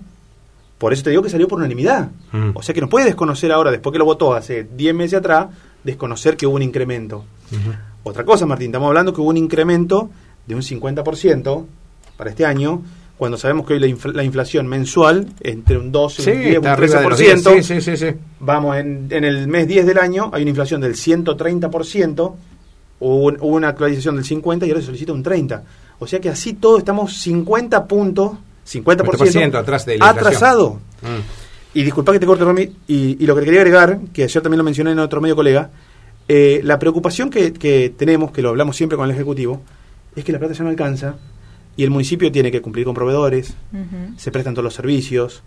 Por 0.81 0.91
eso 0.93 1.03
te 1.03 1.11
digo 1.11 1.21
que 1.21 1.29
salió 1.29 1.47
por 1.47 1.59
unanimidad. 1.59 2.09
Mm. 2.31 2.49
O 2.55 2.63
sea 2.63 2.73
que 2.73 2.81
no 2.81 2.89
puede 2.89 3.05
desconocer 3.05 3.51
ahora, 3.51 3.69
después 3.69 3.93
que 3.93 3.99
lo 3.99 4.05
votó 4.05 4.33
hace 4.33 4.63
10 4.75 4.95
meses 4.95 5.19
atrás, 5.19 5.45
desconocer 5.83 6.35
que 6.35 6.47
hubo 6.47 6.55
un 6.55 6.63
incremento. 6.63 7.23
Otra 8.03 8.25
cosa, 8.25 8.47
Martín, 8.47 8.67
estamos 8.69 8.87
hablando 8.87 9.13
que 9.13 9.21
hubo 9.21 9.29
un 9.29 9.37
incremento 9.37 10.09
de 10.47 10.55
un 10.55 10.61
50% 10.63 11.65
para 12.17 12.29
este 12.31 12.45
año, 12.47 12.81
cuando 13.15 13.37
sabemos 13.37 13.67
que 13.67 13.73
hoy 13.75 13.79
la, 13.79 14.11
la 14.13 14.23
inflación 14.23 14.65
mensual 14.65 15.27
entre 15.41 15.77
un 15.77 15.91
12, 15.91 16.23
Sí, 16.23 16.31
un 16.31 16.37
10, 16.39 16.47
un 16.47 16.55
está 16.55 16.73
arriba 16.73 16.99
de 17.01 17.09
los 17.09 17.19
13%. 17.19 17.53
10. 17.53 17.65
Sí, 17.67 17.73
sí, 17.75 17.81
sí, 17.81 17.97
sí. 17.97 18.15
Vamos, 18.39 18.77
en, 18.77 19.07
en 19.11 19.23
el 19.23 19.47
mes 19.47 19.67
10 19.67 19.85
del 19.85 19.99
año 19.99 20.31
hay 20.33 20.41
una 20.41 20.49
inflación 20.49 20.81
del 20.81 20.95
130%, 20.95 22.33
hubo, 23.01 23.15
un- 23.25 23.37
hubo 23.39 23.55
una 23.55 23.67
actualización 23.69 24.15
del 24.15 24.25
50% 24.25 24.65
y 24.65 24.69
ahora 24.69 24.79
se 24.81 24.87
solicita 24.87 25.13
un 25.13 25.23
30%. 25.23 25.61
O 25.99 26.07
sea 26.07 26.19
que 26.19 26.29
así 26.29 26.53
todo 26.53 26.79
estamos 26.79 27.13
50 27.21 27.85
puntos, 27.85 28.31
50%, 28.65 28.97
50% 28.97 29.55
atrás 29.55 29.85
de 29.85 29.97
la 29.97 30.09
atrasado. 30.09 30.79
Mm. 31.01 31.73
Y 31.73 31.83
disculpa 31.83 32.11
que 32.11 32.19
te 32.19 32.25
corte, 32.25 32.43
Romy, 32.43 32.69
y, 32.87 33.17
y 33.23 33.25
lo 33.25 33.33
que 33.35 33.41
te 33.41 33.45
quería 33.45 33.61
agregar, 33.61 33.99
que 34.13 34.23
ayer 34.23 34.43
también 34.43 34.57
lo 34.57 34.63
mencioné 34.63 34.91
en 34.91 34.99
otro 34.99 35.21
medio 35.21 35.35
colega, 35.35 35.69
eh, 36.27 36.61
la 36.63 36.79
preocupación 36.79 37.29
que, 37.29 37.53
que 37.53 37.93
tenemos, 37.95 38.31
que 38.31 38.41
lo 38.41 38.49
hablamos 38.49 38.75
siempre 38.75 38.97
con 38.97 39.05
el 39.05 39.15
Ejecutivo, 39.15 39.61
es 40.15 40.23
que 40.23 40.31
la 40.31 40.39
plata 40.39 40.53
ya 40.53 40.63
no 40.63 40.69
alcanza 40.69 41.15
y 41.75 41.83
el 41.83 41.89
municipio 41.89 42.31
tiene 42.31 42.51
que 42.51 42.61
cumplir 42.61 42.85
con 42.85 42.93
proveedores, 42.93 43.55
se 44.17 44.31
prestan 44.31 44.53
todos 44.53 44.63
los 44.63 44.73
servicios, 44.73 45.43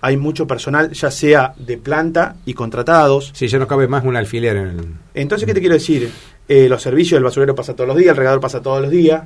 hay 0.00 0.16
mucho 0.16 0.46
personal, 0.46 0.92
ya 0.92 1.10
sea 1.10 1.54
de 1.58 1.78
planta 1.78 2.36
y 2.44 2.54
contratados. 2.54 3.32
Sí, 3.34 3.48
ya 3.48 3.58
no 3.58 3.66
cabe 3.66 3.88
más 3.88 4.04
un 4.04 4.16
alfiler 4.16 4.56
en 4.56 4.66
el... 4.66 4.86
Entonces, 5.14 5.46
¿qué 5.46 5.54
te 5.54 5.60
quiero 5.60 5.74
decir? 5.74 6.10
Eh, 6.48 6.68
los 6.68 6.82
servicios, 6.82 7.18
el 7.18 7.24
basurero 7.24 7.54
pasa 7.54 7.74
todos 7.74 7.88
los 7.88 7.96
días, 7.96 8.10
el 8.10 8.16
regador 8.16 8.40
pasa 8.40 8.60
todos 8.60 8.80
los 8.80 8.90
días. 8.90 9.22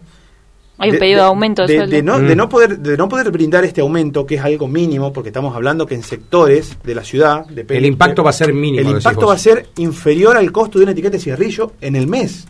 Hay 0.82 0.90
un 0.90 0.98
pedido 0.98 1.18
de, 1.20 1.26
aumento 1.26 1.62
de, 1.62 1.68
de, 1.68 1.78
sueldo. 1.78 1.96
de 1.96 2.02
no, 2.02 2.18
Mm. 2.18 2.26
de 2.26 2.36
no 2.36 2.48
poder 2.48 2.78
de 2.78 2.96
no 2.96 3.08
poder 3.08 3.30
brindar 3.30 3.64
este 3.64 3.80
aumento 3.82 4.24
que 4.26 4.34
es 4.36 4.40
algo 4.42 4.66
mínimo 4.66 5.12
porque 5.12 5.28
estamos 5.28 5.54
hablando 5.54 5.86
que 5.86 5.94
en 5.94 6.02
sectores 6.02 6.76
de 6.82 6.94
la 6.94 7.04
ciudad 7.04 7.44
depende- 7.46 7.76
El 7.78 7.86
impacto 7.86 8.24
va 8.24 8.30
a 8.30 8.32
ser 8.32 8.52
mínimo, 8.52 8.80
el 8.88 8.96
impacto 8.96 9.26
va 9.26 9.34
a 9.34 9.38
ser 9.38 9.68
inferior 9.76 10.36
al 10.36 10.50
costo 10.50 10.78
de 10.78 10.84
una 10.84 10.92
etiqueta 10.92 11.12
de 11.16 11.22
cigarrillo 11.22 11.72
en 11.80 11.96
el 11.96 12.06
mes 12.06 12.46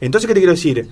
entonces 0.00 0.26
qué 0.26 0.34
te 0.34 0.40
quiero 0.40 0.52
decir 0.52 0.86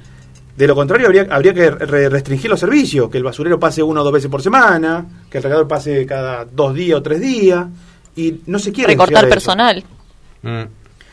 de 0.56 0.66
lo 0.68 0.74
contrario 0.76 1.06
habría 1.08 1.26
habría 1.30 1.52
que 1.52 1.70
re- 1.70 2.08
restringir 2.08 2.48
los 2.50 2.60
servicios 2.60 3.10
que 3.10 3.18
el 3.18 3.24
basurero 3.24 3.58
pase 3.58 3.82
una 3.82 4.00
o 4.00 4.04
dos 4.04 4.12
veces 4.12 4.30
por 4.30 4.40
semana 4.40 5.04
que 5.28 5.38
el 5.38 5.42
regador 5.44 5.66
pase 5.66 6.06
cada 6.06 6.44
dos 6.44 6.74
días 6.74 6.98
o 6.98 7.02
tres 7.02 7.20
días 7.20 7.66
y 8.16 8.36
no 8.46 8.58
se 8.60 8.70
quiere 8.72 8.92
Recortar 8.92 9.28
personal. 9.28 9.82
Mm. 10.42 10.62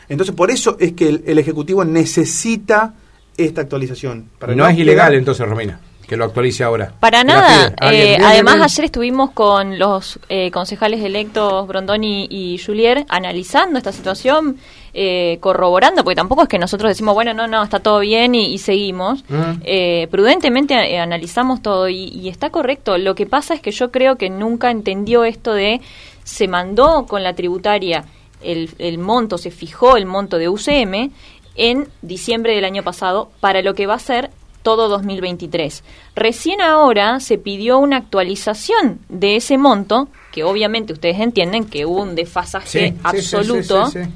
entonces 0.08 0.34
por 0.34 0.50
eso 0.52 0.76
es 0.78 0.92
que 0.92 1.08
el, 1.08 1.22
el 1.26 1.38
ejecutivo 1.38 1.84
necesita 1.84 2.94
esta 3.36 3.62
actualización 3.62 4.28
para 4.38 4.54
No 4.54 4.64
es 4.66 4.70
quedar- 4.74 4.80
ilegal 4.80 5.14
entonces, 5.14 5.46
Romina, 5.48 5.80
que 6.06 6.16
lo 6.16 6.24
actualice 6.24 6.62
ahora. 6.64 6.92
Para 7.00 7.24
nada. 7.24 7.68
Eh, 7.80 7.90
bien, 7.90 8.22
además, 8.22 8.32
bien, 8.32 8.44
bien. 8.44 8.62
ayer 8.62 8.84
estuvimos 8.84 9.30
con 9.30 9.78
los 9.78 10.18
eh, 10.28 10.50
concejales 10.50 11.02
electos 11.02 11.66
Brondoni 11.66 12.26
y 12.30 12.58
Julier 12.58 13.06
analizando 13.08 13.78
esta 13.78 13.92
situación, 13.92 14.58
eh, 14.94 15.38
corroborando, 15.40 16.04
porque 16.04 16.16
tampoco 16.16 16.42
es 16.42 16.48
que 16.50 16.58
nosotros 16.58 16.90
decimos, 16.90 17.14
bueno, 17.14 17.32
no, 17.32 17.46
no, 17.46 17.62
está 17.62 17.80
todo 17.80 18.00
bien 18.00 18.34
y, 18.34 18.52
y 18.52 18.58
seguimos. 18.58 19.24
Mm. 19.30 19.60
Eh, 19.64 20.08
prudentemente 20.10 20.74
eh, 20.74 20.98
analizamos 20.98 21.62
todo 21.62 21.88
y, 21.88 22.08
y 22.08 22.28
está 22.28 22.50
correcto. 22.50 22.98
Lo 22.98 23.14
que 23.14 23.24
pasa 23.24 23.54
es 23.54 23.60
que 23.62 23.70
yo 23.70 23.90
creo 23.90 24.16
que 24.16 24.28
nunca 24.28 24.70
entendió 24.70 25.24
esto 25.24 25.54
de 25.54 25.80
se 26.24 26.46
mandó 26.46 27.06
con 27.06 27.22
la 27.22 27.32
tributaria 27.34 28.04
el, 28.42 28.70
el 28.78 28.98
monto, 28.98 29.38
se 29.38 29.50
fijó 29.50 29.96
el 29.96 30.04
monto 30.04 30.36
de 30.36 30.48
UCM 30.48 31.10
en 31.54 31.88
diciembre 32.02 32.54
del 32.54 32.64
año 32.64 32.82
pasado 32.82 33.30
para 33.40 33.62
lo 33.62 33.74
que 33.74 33.86
va 33.86 33.94
a 33.94 33.98
ser 33.98 34.30
todo 34.62 34.88
2023. 34.88 35.82
Recién 36.14 36.60
ahora 36.60 37.18
se 37.20 37.36
pidió 37.36 37.78
una 37.78 37.96
actualización 37.96 39.00
de 39.08 39.36
ese 39.36 39.58
monto, 39.58 40.08
que 40.30 40.44
obviamente 40.44 40.92
ustedes 40.92 41.18
entienden 41.18 41.64
que 41.64 41.84
hubo 41.84 42.00
un 42.02 42.14
desfasaje 42.14 42.90
Sí, 42.90 42.94
absoluto. 43.02 43.86
sí, 43.86 43.98
sí, 43.98 44.04
sí. 44.04 44.10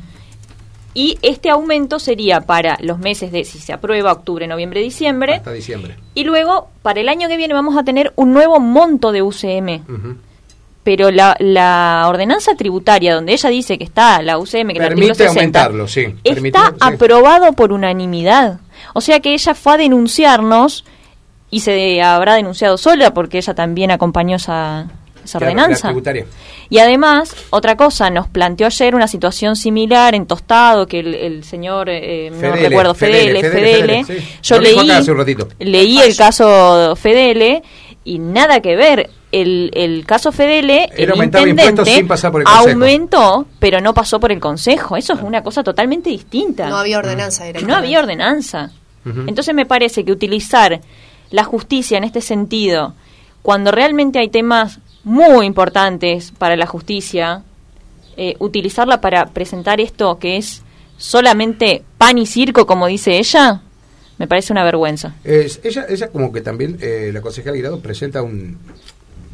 Y 0.94 1.18
este 1.20 1.50
aumento 1.50 1.98
sería 1.98 2.40
para 2.40 2.78
los 2.80 2.98
meses 2.98 3.30
de, 3.30 3.44
si 3.44 3.58
se 3.58 3.74
aprueba, 3.74 4.12
octubre, 4.12 4.46
noviembre, 4.46 4.80
diciembre. 4.80 5.34
Hasta 5.34 5.52
diciembre. 5.52 5.96
Y 6.14 6.24
luego, 6.24 6.68
para 6.80 7.00
el 7.00 7.10
año 7.10 7.28
que 7.28 7.36
viene, 7.36 7.52
vamos 7.52 7.76
a 7.76 7.84
tener 7.84 8.14
un 8.16 8.32
nuevo 8.32 8.60
monto 8.60 9.12
de 9.12 9.20
UCM. 9.22 9.82
Ujú. 9.86 10.16
Pero 10.86 11.10
la, 11.10 11.34
la 11.40 12.04
ordenanza 12.08 12.54
tributaria, 12.54 13.12
donde 13.16 13.32
ella 13.32 13.48
dice 13.50 13.76
que 13.76 13.82
está 13.82 14.22
la 14.22 14.38
UCM, 14.38 14.68
que 14.68 14.78
el 14.78 14.88
Permite 14.88 15.14
60, 15.16 15.28
aumentarlo, 15.30 15.88
sí. 15.88 16.14
Permite- 16.22 16.56
está 16.56 16.68
sí. 16.70 16.76
aprobado 16.80 17.52
por 17.54 17.72
unanimidad. 17.72 18.60
O 18.94 19.00
sea 19.00 19.18
que 19.18 19.34
ella 19.34 19.54
fue 19.56 19.72
a 19.72 19.76
denunciarnos 19.78 20.84
y 21.50 21.58
se 21.60 22.00
habrá 22.00 22.34
denunciado 22.34 22.78
sola 22.78 23.12
porque 23.12 23.38
ella 23.38 23.52
también 23.52 23.90
acompañó 23.90 24.36
esa, 24.36 24.86
esa 25.24 25.38
Claro, 25.40 25.54
ordenanza. 25.60 25.92
Y 26.70 26.78
además, 26.78 27.34
otra 27.50 27.76
cosa, 27.76 28.08
nos 28.10 28.28
planteó 28.28 28.68
ayer 28.68 28.94
una 28.94 29.08
situación 29.08 29.56
similar 29.56 30.14
en 30.14 30.26
Tostado, 30.26 30.86
que 30.86 31.00
el, 31.00 31.14
el 31.16 31.42
señor, 31.42 31.88
eh, 31.90 32.30
no 32.32 32.38
Fedele, 32.38 32.68
recuerdo, 32.68 32.94
Fedele, 32.94 33.40
Fedele, 33.40 34.04
sí. 34.04 34.14
Yo 34.40 34.60
leí, 34.60 34.88
leí 35.58 35.98
el 35.98 36.16
caso 36.16 36.94
Fedele 36.94 37.64
y 38.04 38.20
nada 38.20 38.60
que 38.60 38.76
ver. 38.76 39.10
El, 39.32 39.70
el 39.74 40.06
caso 40.06 40.30
Fedele, 40.32 40.88
Era 40.92 41.04
el 41.04 41.10
aumentaba 41.12 41.46
impuestos 41.48 41.70
intendente 41.70 41.96
sin 41.98 42.08
pasar 42.08 42.30
por 42.32 42.40
el 42.42 42.46
consejo. 42.46 42.70
aumentó, 42.70 43.46
pero 43.58 43.80
no 43.80 43.92
pasó 43.92 44.20
por 44.20 44.30
el 44.32 44.38
consejo. 44.40 44.96
Eso 44.96 45.14
es 45.14 45.20
una 45.22 45.42
cosa 45.42 45.62
totalmente 45.64 46.10
distinta. 46.10 46.68
No 46.68 46.76
había 46.76 46.98
ordenanza. 46.98 47.44
No 47.66 47.74
había 47.74 47.98
ordenanza. 48.00 48.70
Entonces 49.04 49.54
me 49.54 49.66
parece 49.66 50.04
que 50.04 50.10
utilizar 50.12 50.80
la 51.30 51.44
justicia 51.44 51.96
en 51.98 52.04
este 52.04 52.20
sentido, 52.20 52.94
cuando 53.42 53.70
realmente 53.70 54.18
hay 54.18 54.28
temas 54.28 54.78
muy 55.04 55.46
importantes 55.46 56.32
para 56.36 56.56
la 56.56 56.66
justicia, 56.66 57.42
eh, 58.16 58.34
utilizarla 58.40 59.00
para 59.00 59.26
presentar 59.26 59.80
esto 59.80 60.18
que 60.18 60.36
es 60.38 60.62
solamente 60.96 61.84
pan 61.98 62.18
y 62.18 62.26
circo, 62.26 62.66
como 62.66 62.86
dice 62.86 63.18
ella, 63.18 63.60
me 64.18 64.26
parece 64.26 64.52
una 64.52 64.64
vergüenza. 64.64 65.14
Es- 65.22 65.60
ella, 65.62 65.84
ella 65.88 66.08
como 66.08 66.32
que 66.32 66.40
también, 66.40 66.78
eh, 66.80 67.10
la 67.12 67.20
concejal 67.20 67.54
Guirado 67.54 67.78
presenta 67.80 68.22
un, 68.22 68.58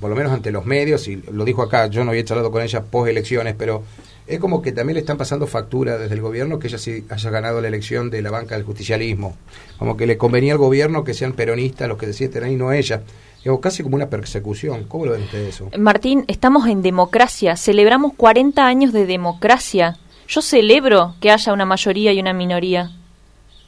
por 0.02 0.10
lo 0.10 0.16
menos 0.16 0.32
ante 0.32 0.50
los 0.50 0.66
medios, 0.66 1.06
y 1.06 1.22
lo 1.30 1.44
dijo 1.44 1.62
acá, 1.62 1.86
yo 1.86 2.02
no 2.04 2.10
había 2.10 2.24
charlado 2.24 2.50
con 2.50 2.60
ella 2.60 2.82
post 2.82 3.08
elecciones, 3.08 3.54
pero 3.56 3.84
es 4.26 4.40
como 4.40 4.60
que 4.60 4.72
también 4.72 4.94
le 4.94 5.00
están 5.00 5.16
pasando 5.16 5.46
factura 5.46 5.96
desde 5.96 6.16
el 6.16 6.20
gobierno 6.20 6.58
que 6.58 6.66
ella 6.66 6.78
sí 6.78 7.04
haya 7.08 7.30
ganado 7.30 7.60
la 7.60 7.68
elección 7.68 8.10
de 8.10 8.20
la 8.20 8.32
banca 8.32 8.56
del 8.56 8.64
justicialismo. 8.64 9.36
Como 9.78 9.96
que 9.96 10.08
le 10.08 10.18
convenía 10.18 10.54
al 10.54 10.58
gobierno 10.58 11.04
que 11.04 11.14
sean 11.14 11.34
peronistas 11.34 11.88
los 11.88 11.98
que 11.98 12.06
se 12.06 12.14
sienten 12.14 12.42
ahí, 12.42 12.56
no 12.56 12.72
ella. 12.72 13.02
Digo, 13.44 13.60
casi 13.60 13.84
como 13.84 13.94
una 13.94 14.10
persecución. 14.10 14.84
¿Cómo 14.88 15.06
lo 15.06 15.12
ven 15.12 15.22
ustedes 15.22 15.54
eso? 15.54 15.70
Martín, 15.78 16.24
estamos 16.26 16.66
en 16.66 16.82
democracia, 16.82 17.56
celebramos 17.56 18.14
40 18.14 18.66
años 18.66 18.92
de 18.92 19.06
democracia. 19.06 19.98
Yo 20.26 20.42
celebro 20.42 21.14
que 21.20 21.30
haya 21.30 21.52
una 21.52 21.64
mayoría 21.64 22.12
y 22.12 22.18
una 22.18 22.32
minoría. 22.32 22.90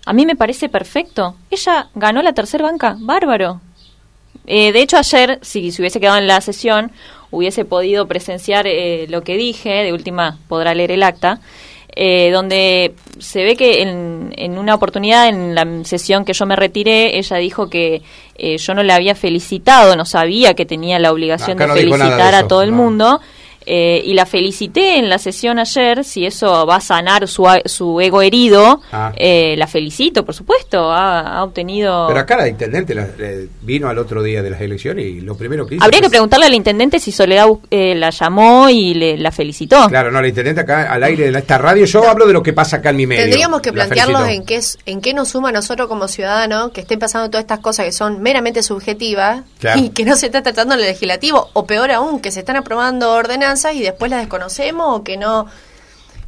A 0.05 0.13
mí 0.13 0.27
me 0.27 0.35
parece 0.35 0.69
perfecto. 0.69 1.37
Ella 1.51 1.91
ganó 1.95 2.23
la 2.23 2.35
tercer 2.35 2.61
banca, 2.61 2.97
bárbaro. 2.99 3.61
Eh, 4.47 4.73
de 4.73 4.81
hecho, 4.83 4.97
ayer, 4.97 5.39
si 5.43 5.73
se 5.73 5.83
hubiese 5.83 6.01
quedado 6.01 6.19
en 6.19 6.27
la 6.27 6.41
sesión, 6.41 6.93
hubiese 7.31 7.65
podido 7.65 8.07
presenciar 8.07 8.67
eh, 8.67 9.07
lo 9.09 9.23
que 9.23 9.37
dije, 9.37 9.71
de 9.71 9.93
última 9.93 10.39
podrá 10.49 10.75
leer 10.75 10.93
el 10.93 11.03
acta, 11.03 11.41
eh, 11.97 12.33
donde 12.33 12.95
se 13.19 13.45
ve 13.45 13.57
que 13.57 13.83
en, 13.83 14.33
en 14.37 14.59
una 14.59 14.75
oportunidad, 14.75 15.29
en 15.29 15.55
la 15.55 15.85
sesión 15.85 16.25
que 16.25 16.33
yo 16.33 16.45
me 16.45 16.57
retiré, 16.57 17.19
ella 17.19 17.37
dijo 17.37 17.71
que 17.71 18.03
eh, 18.37 18.59
yo 18.59 18.75
no 18.75 18.83
la 18.83 18.97
había 18.97 19.15
felicitado, 19.15 19.95
no 19.95 20.05
sabía 20.05 20.55
que 20.55 20.67
tenía 20.67 20.99
la 20.99 21.13
obligación 21.13 21.53
Acá 21.53 21.73
de 21.75 21.85
no 21.85 21.95
felicitar 21.95 22.35
a 22.35 22.49
todo 22.49 22.63
el 22.63 22.73
no. 22.73 22.77
mundo. 22.79 23.21
Eh, 23.67 24.03
y 24.05 24.15
la 24.15 24.27
felicité 24.27 24.99
en 24.99 25.09
la 25.09 25.19
sesión 25.19 25.59
ayer, 25.59 26.05
si 26.05 26.27
eso 26.27 26.67
va 26.67 26.77
a 26.77 26.81
sanar 26.81 27.29
su, 27.29 27.49
a- 27.49 27.61
su 27.65 28.01
ego 28.01 28.23
herido, 28.23 28.81
Ah. 28.93 29.13
eh, 29.17 29.55
la 29.59 29.67
felicito, 29.67 30.25
por 30.25 30.35
supuesto, 30.35 30.91
ha, 30.93 31.21
ha 31.39 31.45
obtenido... 31.45 32.07
Pero 32.09 32.21
acá 32.21 32.37
la 32.37 32.49
intendente 32.49 32.95
la- 32.95 33.09
vino 33.63 33.89
al 33.89 33.99
otro 33.99 34.23
día 34.23 34.43
de 34.43 34.51
las 34.51 34.61
elecciones 34.61 35.07
y 35.07 35.21
lo 35.21 35.37
primero 35.37 35.67
que 35.67 35.77
hizo... 35.77 35.85
Habría 35.85 36.01
que 36.01 36.11
preguntarle 36.11 36.47
al 36.47 36.55
intendente 36.55 36.99
si 36.99 37.13
Soledad 37.13 37.47
eh, 37.71 37.95
la 37.95 38.11
llamó 38.11 38.69
y 38.69 38.95
le, 38.95 39.17
la 39.19 39.31
felicitó. 39.33 39.89
Claro, 39.89 40.11
no, 40.11 40.21
la 40.21 40.29
intendente 40.29 40.61
acá 40.61 40.93
al 40.93 41.03
aire 41.05 41.31
de 41.31 41.39
esta 41.39 41.59
radio, 41.59 41.85
yo 41.87 42.09
hablo 42.09 42.27
de 42.27 42.33
lo 42.33 42.43
que 42.43 42.53
pasa 42.53 42.77
acá 42.77 42.91
en 42.91 42.97
mi 42.97 43.07
medio. 43.07 43.23
Tendríamos 43.23 43.61
que 43.61 43.71
La 43.71 43.75
plantearnos 43.87 44.29
en 44.29 44.45
qué, 44.45 44.61
en 44.87 45.01
qué 45.01 45.15
nos 45.15 45.29
suma 45.29 45.49
a 45.49 45.53
nosotros 45.53 45.89
como 45.89 46.09
ciudadanos 46.09 46.71
que 46.73 46.81
estén 46.83 46.99
pasando 46.99 47.31
todas 47.31 47.45
estas 47.45 47.61
cosas 47.61 47.87
que 47.87 47.93
son 47.93 48.21
meramente 48.23 48.63
subjetivas 48.63 49.43
Claro. 49.59 49.81
y 49.81 49.91
que 49.91 50.05
no 50.05 50.17
se 50.17 50.27
está 50.27 50.43
tratando 50.43 50.75
en 50.75 50.81
el 50.81 50.87
legislativo, 50.87 51.49
o 51.55 51.65
peor 51.67 51.91
aún, 51.91 52.21
que 52.21 52.31
se 52.31 52.41
están 52.41 52.57
aprobando 52.57 53.13
ordenanzas 53.13 53.54
ordenanzas 53.55 53.75
y 53.75 53.83
después 53.83 54.11
las 54.11 54.21
desconocemos 54.21 54.99
o 55.01 55.05
que 55.05 55.17
no... 55.17 55.47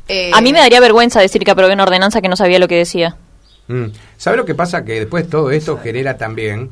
eh, 0.09 0.30
A 0.35 0.40
mí 0.40 0.52
me 0.52 0.59
daría 0.61 0.80
vergüenza 0.80 1.21
decir 1.21 1.42
que 1.45 1.50
aprobé 1.50 1.75
una 1.75 1.83
ordenanza 1.83 2.21
que 2.21 2.28
no 2.28 2.37
sabía 2.37 2.59
lo 2.59 2.68
que 2.68 2.76
decía. 2.76 3.16
Mm. 3.68 3.87
¿Sabe 4.16 4.37
lo 4.37 4.45
que 4.45 4.54
pasa? 4.54 4.85
Que 4.85 5.00
después 5.00 5.28
todo 5.28 5.50
esto 5.50 5.78
genera 5.83 6.16
también... 6.16 6.71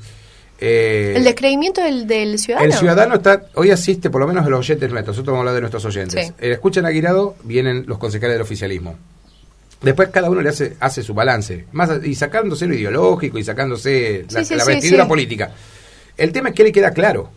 eh, 0.60 1.14
El 1.16 1.24
descreimiento 1.24 1.82
del, 1.82 2.06
del 2.06 2.38
ciudadano. 2.38 2.66
El 2.72 2.78
ciudadano 2.78 3.14
está, 3.16 3.42
hoy 3.54 3.70
asiste, 3.70 4.10
por 4.10 4.20
lo 4.20 4.26
menos 4.28 4.46
los 4.48 4.60
oyentes 4.60 4.90
nuestros, 4.90 5.16
nosotros 5.16 5.32
vamos 5.32 5.38
a 5.38 5.42
hablar 5.42 5.54
de 5.56 5.60
nuestros 5.62 5.84
oyentes. 5.84 6.26
Sí. 6.28 6.32
Eh, 6.40 6.52
escuchan 6.52 6.86
a 6.86 6.90
Guirado, 6.90 7.34
vienen 7.42 7.84
los 7.86 7.98
concejales 7.98 8.34
del 8.36 8.42
oficialismo. 8.42 8.96
Después 9.82 10.08
cada 10.10 10.30
uno 10.30 10.40
le 10.40 10.48
hace, 10.48 10.76
hace 10.80 11.02
su 11.02 11.12
balance, 11.12 11.66
más 11.72 11.90
a- 11.90 12.00
y 12.02 12.14
sacándose 12.14 12.66
lo 12.66 12.74
ideológico 12.74 13.38
y 13.38 13.44
sacándose 13.44 14.24
la, 14.30 14.40
Sí, 14.40 14.46
sí, 14.46 14.54
la 14.54 14.64
sí, 14.64 14.70
vestidura 14.72 15.02
sí. 15.04 15.08
política. 15.08 15.50
El 16.16 16.32
tema 16.32 16.50
es 16.50 16.54
que 16.54 16.62
le 16.64 16.72
queda 16.72 16.92
claro, 16.92 17.28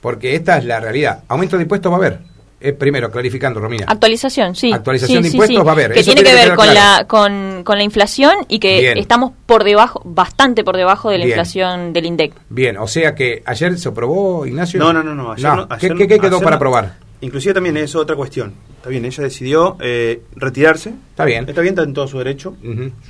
porque 0.00 0.34
esta 0.36 0.56
es 0.56 0.64
la 0.64 0.78
realidad. 0.80 1.24
Aumento 1.28 1.56
de 1.58 1.64
impuestos 1.64 1.90
va 1.92 1.96
a 1.96 1.98
haber. 1.98 2.20
Eh, 2.66 2.72
primero, 2.72 3.10
clarificando, 3.10 3.60
Romina. 3.60 3.84
Actualización, 3.86 4.54
sí. 4.54 4.72
Actualización 4.72 5.22
Sí, 5.22 5.28
de 5.28 5.34
impuestos 5.34 5.58
sí. 5.58 5.64
va 5.64 5.70
a 5.70 5.74
haber. 5.74 5.92
Que 5.92 6.00
Eso 6.00 6.12
tiene 6.12 6.20
que 6.22 6.24
tiene 6.30 6.40
que 6.44 6.48
ver 6.48 6.56
con 6.56 6.66
claro. 6.66 6.96
la, 7.02 7.06
con, 7.06 7.62
con 7.62 7.76
la 7.76 7.84
inflación 7.84 8.32
y 8.48 8.58
que 8.58 8.80
Bien. 8.80 8.96
estamos 8.96 9.32
por 9.44 9.64
debajo, 9.64 10.00
bastante 10.06 10.64
por 10.64 10.74
debajo 10.76 11.10
de 11.10 11.18
la 11.18 11.26
Bien. 11.26 11.36
inflación 11.36 11.92
del 11.92 12.06
INDEC. 12.06 12.32
Bien, 12.48 12.78
o 12.78 12.86
sea 12.88 13.14
que 13.14 13.42
ayer 13.44 13.78
se 13.78 13.90
aprobó, 13.90 14.46
Ignacio. 14.46 14.80
No, 14.80 14.94
no, 14.94 15.02
no, 15.02 15.14
no. 15.14 15.32
Ayer 15.32 15.44
no- 15.54 15.68
¿Qué, 15.68 15.74
ayer 15.74 15.94
qué- 15.96 16.06
quedó 16.18 16.36
ayer 16.36 16.42
para 16.44 16.56
aprobar? 16.56 16.94
Inclusive 17.20 17.52
también 17.52 17.76
es 17.76 17.94
otra 17.94 18.16
cuestión. 18.16 18.54
Está 18.76 18.88
bien, 18.88 19.04
ella 19.04 19.22
decidió 19.22 19.76
eh, 19.80 20.22
retirarse. 20.36 20.88
Está 21.10 21.26
bien. 21.26 21.46
Está 21.46 21.60
bien, 21.60 21.72
está 21.74 21.82
en 21.84 21.92
todo 21.92 22.08
su 22.08 22.16
derecho. 22.16 22.56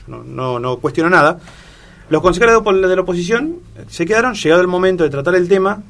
No, 0.08 0.24
no, 0.24 0.58
no 0.58 0.76
cuestiono 0.78 1.10
nada. 1.10 1.38
Los 2.10 2.22
concejales 2.22 2.60
de 2.64 2.96
la 2.96 3.02
oposición 3.02 3.60
se 3.88 4.04
quedaron, 4.04 4.34
llegado 4.34 4.60
el 4.62 4.66
momento 4.68 5.04
de 5.04 5.10
tratar 5.10 5.36
el 5.36 5.48
tema, 5.48 5.80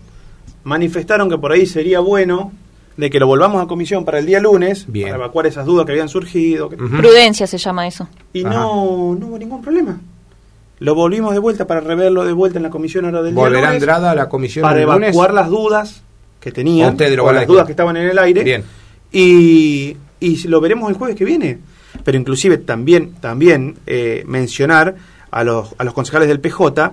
manifestaron 0.64 1.28
que 1.30 1.38
por 1.38 1.52
ahí 1.52 1.66
sería 1.66 2.00
bueno 2.00 2.52
de 2.96 3.10
que 3.10 3.18
lo 3.18 3.26
volvamos 3.26 3.62
a 3.62 3.66
comisión 3.66 4.04
para 4.04 4.18
el 4.18 4.26
día 4.26 4.40
lunes, 4.40 4.84
Bien. 4.88 5.08
para 5.08 5.16
evacuar 5.24 5.46
esas 5.46 5.66
dudas 5.66 5.84
que 5.86 5.92
habían 5.92 6.08
surgido. 6.08 6.68
Prudencia 6.68 7.46
se 7.46 7.58
llama 7.58 7.86
eso. 7.86 8.08
Y 8.32 8.44
Ajá. 8.44 8.54
no, 8.54 9.16
no 9.18 9.26
hubo 9.26 9.38
ningún 9.38 9.60
problema. 9.62 10.00
Lo 10.80 10.94
volvimos 10.94 11.32
de 11.32 11.38
vuelta 11.40 11.66
para 11.66 11.80
reverlo 11.80 12.24
de 12.24 12.32
vuelta 12.32 12.58
en 12.58 12.62
la 12.64 12.70
comisión 12.70 13.04
ahora 13.04 13.22
del 13.22 13.34
día 13.34 13.42
Volverá 13.42 13.68
lunes, 13.68 13.82
Andrada 13.82 14.10
a 14.10 14.14
la 14.14 14.28
comisión 14.28 14.62
para 14.62 14.80
el 14.80 14.86
lunes. 14.86 15.08
evacuar 15.10 15.32
las 15.34 15.48
dudas 15.48 16.02
que 16.40 16.52
tenían, 16.52 16.96
o 17.20 17.32
las 17.32 17.46
dudas 17.46 17.64
que 17.66 17.72
estaban 17.72 17.96
en 17.96 18.08
el 18.08 18.18
aire. 18.18 18.42
Bien. 18.44 18.64
Y, 19.12 19.96
y 20.20 20.48
lo 20.48 20.60
veremos 20.60 20.90
el 20.90 20.96
jueves 20.96 21.16
que 21.16 21.24
viene. 21.24 21.58
Pero 22.04 22.18
inclusive 22.18 22.58
también, 22.58 23.12
también 23.20 23.76
eh, 23.86 24.24
mencionar 24.26 24.96
a 25.30 25.44
los, 25.44 25.74
a 25.78 25.84
los 25.84 25.94
concejales 25.94 26.28
del 26.28 26.40
PJ 26.40 26.92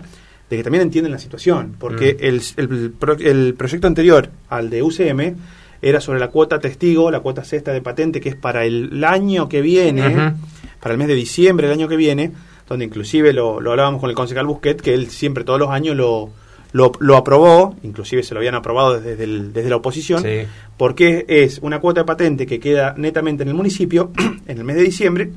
de 0.50 0.58
que 0.58 0.64
también 0.64 0.84
entienden 0.84 1.12
la 1.12 1.20
situación, 1.20 1.76
porque 1.80 2.14
Mm. 2.14 2.26
el, 2.60 2.94
el 3.26 3.54
proyecto 3.56 3.88
anterior 3.88 4.30
al 4.50 4.70
de 4.70 4.84
UCM 4.84 5.36
era 5.82 6.00
sobre 6.02 6.20
la 6.20 6.28
cuota 6.30 6.60
testigo, 6.60 7.10
la 7.12 7.20
cuota 7.22 7.44
sexta 7.44 7.72
de 7.74 7.82
patente, 7.82 8.22
que 8.22 8.30
es 8.30 8.36
para 8.36 8.66
el 8.66 9.04
año 9.04 9.50
que 9.50 9.62
viene, 9.62 10.34
para 10.80 10.94
el 10.94 10.98
mes 10.98 11.08
de 11.08 11.16
diciembre 11.16 11.68
del 11.68 11.78
año 11.78 11.88
que 11.88 11.96
viene, 11.96 12.32
donde 12.68 12.86
inclusive 12.86 13.34
lo, 13.34 13.60
lo 13.60 13.72
hablábamos 13.72 14.00
con 14.02 14.10
el 14.10 14.16
concejal 14.16 14.46
Busquet, 14.46 14.82
que 14.82 14.94
él 14.94 15.10
siempre 15.10 15.44
todos 15.44 15.60
los 15.60 15.70
años 15.70 15.96
lo, 15.96 16.30
lo, 16.74 16.92
lo 17.00 17.18
aprobó, 17.18 17.76
inclusive 17.84 18.24
se 18.24 18.34
lo 18.34 18.40
habían 18.40 18.56
aprobado 18.56 19.00
desde, 19.00 19.24
el- 19.24 19.52
desde 19.54 19.70
la 19.70 19.76
oposición, 19.78 20.22
Sí. 20.24 20.44
porque 20.78 21.26
es 21.28 21.60
una 21.62 21.80
cuota 21.80 22.02
de 22.02 22.06
patente 22.06 22.46
que 22.46 22.60
queda 22.60 22.94
netamente 22.98 23.44
en 23.44 23.50
el 23.50 23.56
municipio 23.56 24.12
en 24.48 24.58
el 24.58 24.64
mes 24.64 24.76
de 24.78 24.84
diciembre, 24.84 25.32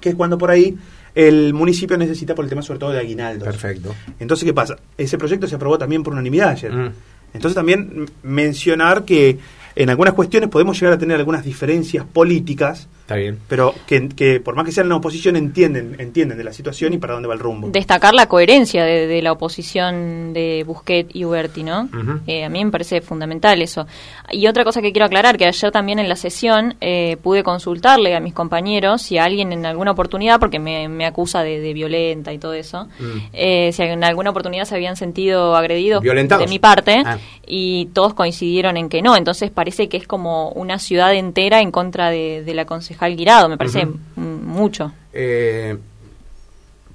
que 0.00 0.10
es 0.10 0.14
cuando 0.14 0.38
por 0.38 0.50
ahí 0.50 0.76
el 1.14 1.52
municipio 1.54 1.96
necesita 1.98 2.36
por 2.36 2.44
el 2.44 2.48
tema 2.48 2.62
sobre 2.62 2.78
todo 2.78 2.90
de 2.92 3.00
aguinaldos. 3.00 3.48
Perfecto. 3.48 3.92
Entonces, 4.20 4.44
¿qué 4.44 4.54
pasa? 4.54 4.76
Ese 4.96 5.18
proyecto 5.18 5.48
se 5.48 5.56
aprobó 5.56 5.76
también 5.76 6.02
por 6.04 6.12
unanimidad 6.12 6.50
ayer. 6.50 6.72
Mm. 6.72 6.92
Entonces 7.34 7.54
también 7.56 8.06
mencionar 8.22 9.04
que 9.04 9.38
en 9.76 9.90
algunas 9.90 10.14
cuestiones 10.14 10.50
podemos 10.50 10.78
llegar 10.78 10.94
a 10.94 10.98
tener 10.98 11.18
algunas 11.18 11.44
diferencias 11.44 12.04
políticas, 12.04 12.88
Está 13.10 13.16
bien. 13.20 13.40
pero 13.48 13.74
que, 13.88 14.08
que 14.08 14.38
por 14.38 14.54
más 14.54 14.64
que 14.64 14.70
sean 14.70 14.84
en 14.86 14.90
la 14.90 14.96
oposición 14.96 15.34
entienden, 15.34 15.96
entienden 15.98 16.38
de 16.38 16.44
la 16.44 16.52
situación 16.52 16.92
y 16.92 16.98
para 16.98 17.14
dónde 17.14 17.26
va 17.28 17.34
el 17.34 17.40
rumbo. 17.40 17.68
Destacar 17.68 18.14
la 18.14 18.26
coherencia 18.26 18.84
de, 18.84 19.08
de 19.08 19.20
la 19.20 19.32
oposición 19.32 20.32
de 20.32 20.62
Busquet 20.64 21.08
y 21.14 21.24
Uberti, 21.24 21.64
¿no? 21.64 21.88
Eh, 22.28 22.44
a 22.44 22.48
mí 22.48 22.64
me 22.64 22.70
parece 22.70 23.00
fundamental 23.00 23.60
eso. 23.62 23.86
Y 24.30 24.46
otra 24.46 24.62
cosa 24.62 24.80
que 24.80 24.92
quiero 24.92 25.06
aclarar, 25.06 25.36
que 25.36 25.46
ayer 25.46 25.72
también 25.72 25.98
en 25.98 26.08
la 26.08 26.14
sesión 26.14 26.76
eh, 26.80 27.16
pude 27.20 27.42
consultarle 27.42 28.14
a 28.14 28.20
mis 28.20 28.32
compañeros 28.32 29.02
si 29.02 29.18
alguien 29.18 29.52
en 29.52 29.66
alguna 29.66 29.90
oportunidad, 29.90 30.38
porque 30.38 30.60
me, 30.60 30.88
me 30.88 31.04
acusa 31.04 31.42
de, 31.42 31.58
de 31.58 31.72
violenta 31.74 32.32
y 32.32 32.38
todo 32.38 32.52
eso, 32.54 32.86
Mm. 33.00 33.18
eh, 33.32 33.70
si 33.72 33.82
en 33.82 34.04
alguna 34.04 34.30
oportunidad 34.30 34.64
se 34.66 34.74
habían 34.76 34.94
sentido 34.96 35.56
agredidos 35.56 36.02
¿Violentados? 36.02 36.44
de 36.44 36.48
mi 36.50 36.58
parte 36.60 37.02
Ah. 37.04 37.18
y 37.46 37.86
todos 37.92 38.14
coincidieron 38.14 38.76
en 38.76 38.88
que 38.88 39.02
no. 39.02 39.16
Entonces 39.16 39.50
parece 39.50 39.88
que 39.88 39.96
es 39.96 40.06
como 40.06 40.50
una 40.50 40.78
ciudad 40.78 41.12
entera 41.14 41.60
en 41.60 41.70
contra 41.72 42.10
de, 42.10 42.42
de 42.44 42.54
la 42.54 42.66
concejal 42.66 42.99
Guirado. 43.08 43.48
Me 43.48 43.56
parece 43.56 43.86
mucho. 44.16 44.92
Eh, 45.12 45.76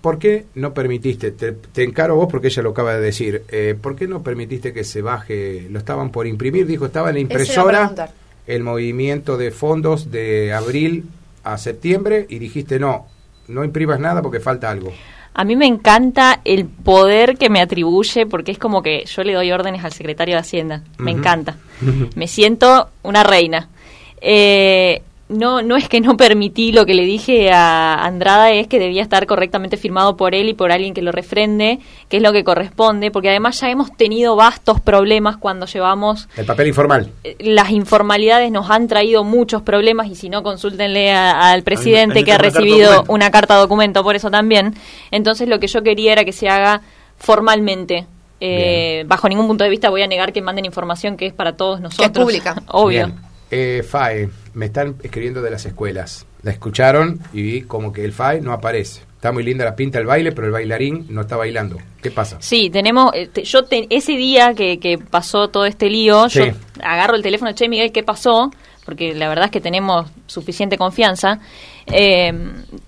¿Por 0.02 0.20
qué 0.20 0.46
no 0.54 0.74
permitiste, 0.74 1.32
te, 1.32 1.54
te 1.54 1.84
encaro 1.84 2.16
vos 2.16 2.28
porque 2.30 2.48
ella 2.48 2.62
lo 2.62 2.70
acaba 2.70 2.94
de 2.94 3.02
decir, 3.02 3.44
eh, 3.50 3.76
¿por 3.80 3.96
qué 3.96 4.08
no 4.08 4.22
permitiste 4.22 4.72
que 4.72 4.84
se 4.84 5.02
baje, 5.02 5.68
lo 5.72 5.80
estaban 5.80 6.12
por 6.12 6.28
imprimir, 6.28 6.68
dijo, 6.68 6.86
estaba 6.86 7.10
en 7.10 7.16
la 7.16 7.22
impresora 7.22 7.92
el 8.46 8.64
movimiento 8.64 9.36
de 9.38 9.50
fondos 9.50 10.12
de 10.12 10.54
abril 10.54 11.06
a 11.44 11.58
septiembre 11.58 12.28
y 12.30 12.38
dijiste 12.38 12.80
no, 12.80 13.08
no 13.48 13.64
imprimas 13.64 14.00
nada 14.00 14.22
porque 14.22 14.40
falta 14.40 14.70
algo. 14.70 14.94
A 15.34 15.44
mí 15.44 15.56
me 15.56 15.66
encanta 15.66 16.40
el 16.46 16.66
poder 16.66 17.38
que 17.38 17.50
me 17.50 17.60
atribuye 17.60 18.26
porque 18.26 18.52
es 18.52 18.58
como 18.58 18.82
que 18.82 19.06
yo 19.06 19.24
le 19.24 19.34
doy 19.34 19.52
órdenes 19.52 19.84
al 19.84 19.92
secretario 19.92 20.36
de 20.36 20.40
Hacienda. 20.40 20.84
Me 20.98 21.12
encanta. 21.12 21.58
Me 22.16 22.28
siento 22.28 22.90
una 23.04 23.24
reina. 23.24 23.68
Eh, 24.22 25.02
no, 25.28 25.64
no 25.64 25.76
es 25.76 25.90
que 25.90 26.02
no 26.02 26.18
permití 26.18 26.72
lo 26.72 26.86
que 26.86 26.94
le 26.94 27.04
dije 27.04 27.52
a 27.52 27.96
Andrada, 28.06 28.52
es 28.52 28.68
que 28.68 28.78
debía 28.78 29.02
estar 29.02 29.26
correctamente 29.26 29.76
firmado 29.76 30.16
por 30.18 30.36
él 30.36 30.50
y 30.50 30.54
por 30.54 30.72
alguien 30.72 30.94
que 30.94 31.02
lo 31.02 31.12
refrende, 31.12 31.80
que 32.10 32.18
es 32.18 32.24
lo 32.24 32.32
que 32.32 32.44
corresponde, 32.44 33.10
porque 33.10 33.30
además 33.30 33.60
ya 33.60 33.70
hemos 33.72 33.92
tenido 33.98 34.36
vastos 34.36 34.80
problemas 34.82 35.38
cuando 35.38 35.66
llevamos 35.66 36.30
El 36.38 36.46
papel 36.46 36.68
informal. 36.68 37.10
eh, 37.24 37.36
las 37.40 37.72
informalidades 37.72 38.52
nos 38.52 38.70
han 38.70 38.88
traído 38.88 39.24
muchos 39.24 39.64
problemas 39.64 40.08
y 40.08 40.16
si 40.16 40.30
no 40.30 40.44
consultenle 40.44 41.12
a- 41.12 41.52
al 41.52 41.64
presidente 41.64 42.24
que 42.24 42.32
ha 42.32 42.38
recibido 42.38 42.90
documento. 42.92 43.12
una 43.14 43.32
carta 43.32 43.56
documento 43.56 44.04
por 44.04 44.16
eso 44.16 44.30
también 44.30 44.76
entonces 45.10 45.50
lo 45.50 45.60
que 45.60 45.66
yo 45.68 45.82
quería 45.82 46.12
era 46.14 46.24
que 46.24 46.34
se 46.34 46.50
haga 46.50 46.82
formalmente 47.18 48.06
Eh, 48.42 49.06
bajo 49.08 49.30
ningún 49.30 49.48
punto 49.48 49.64
de 49.64 49.70
vista 49.70 49.90
voy 49.90 50.02
a 50.04 50.08
negar 50.08 50.34
que 50.34 50.42
manden 50.42 50.66
información 50.66 51.16
que 51.18 51.26
es 51.26 51.34
para 51.34 51.56
todos 51.56 51.80
nosotros 51.80 52.12
pública. 52.26 52.62
obvio 52.68 53.08
Bien. 53.08 53.16
Eh, 53.50 53.82
FAE, 53.90 54.30
me 54.56 54.66
están 54.66 54.96
escribiendo 55.04 55.42
de 55.44 55.52
las 55.52 55.66
escuelas. 55.66 56.26
La 56.42 56.50
escucharon 56.52 57.20
y 57.34 57.42
vi 57.44 57.62
como 57.62 57.94
que 57.94 58.04
el 58.04 58.12
FAE 58.14 58.42
no 58.42 58.52
aparece. 58.54 59.02
Está 59.16 59.32
muy 59.32 59.44
linda 59.44 59.66
la 59.66 59.76
pinta 59.76 59.98
del 60.00 60.08
baile, 60.08 60.32
pero 60.32 60.48
el 60.48 60.54
bailarín 60.54 61.06
no 61.10 61.22
está 61.22 61.36
bailando. 61.36 61.78
¿Qué 62.02 62.10
pasa? 62.12 62.38
Sí, 62.40 62.70
tenemos, 62.70 63.12
eh, 63.14 63.30
yo 63.44 63.64
te- 63.66 63.88
ese 63.90 64.14
día 64.14 64.54
que, 64.56 64.80
que 64.80 64.98
pasó 64.98 65.50
todo 65.50 65.66
este 65.66 65.90
lío, 65.90 66.30
Sí. 66.30 66.40
yo 66.40 66.46
agarro 66.84 67.16
el 67.16 67.24
teléfono, 67.24 67.52
che 67.54 67.68
Miguel, 67.70 67.92
¿qué 67.92 68.04
pasó? 68.04 68.52
Porque 68.86 69.16
la 69.16 69.28
verdad 69.30 69.46
es 69.46 69.52
que 69.52 69.62
tenemos 69.62 70.08
suficiente 70.28 70.78
confianza, 70.78 71.40
eh, 71.88 72.32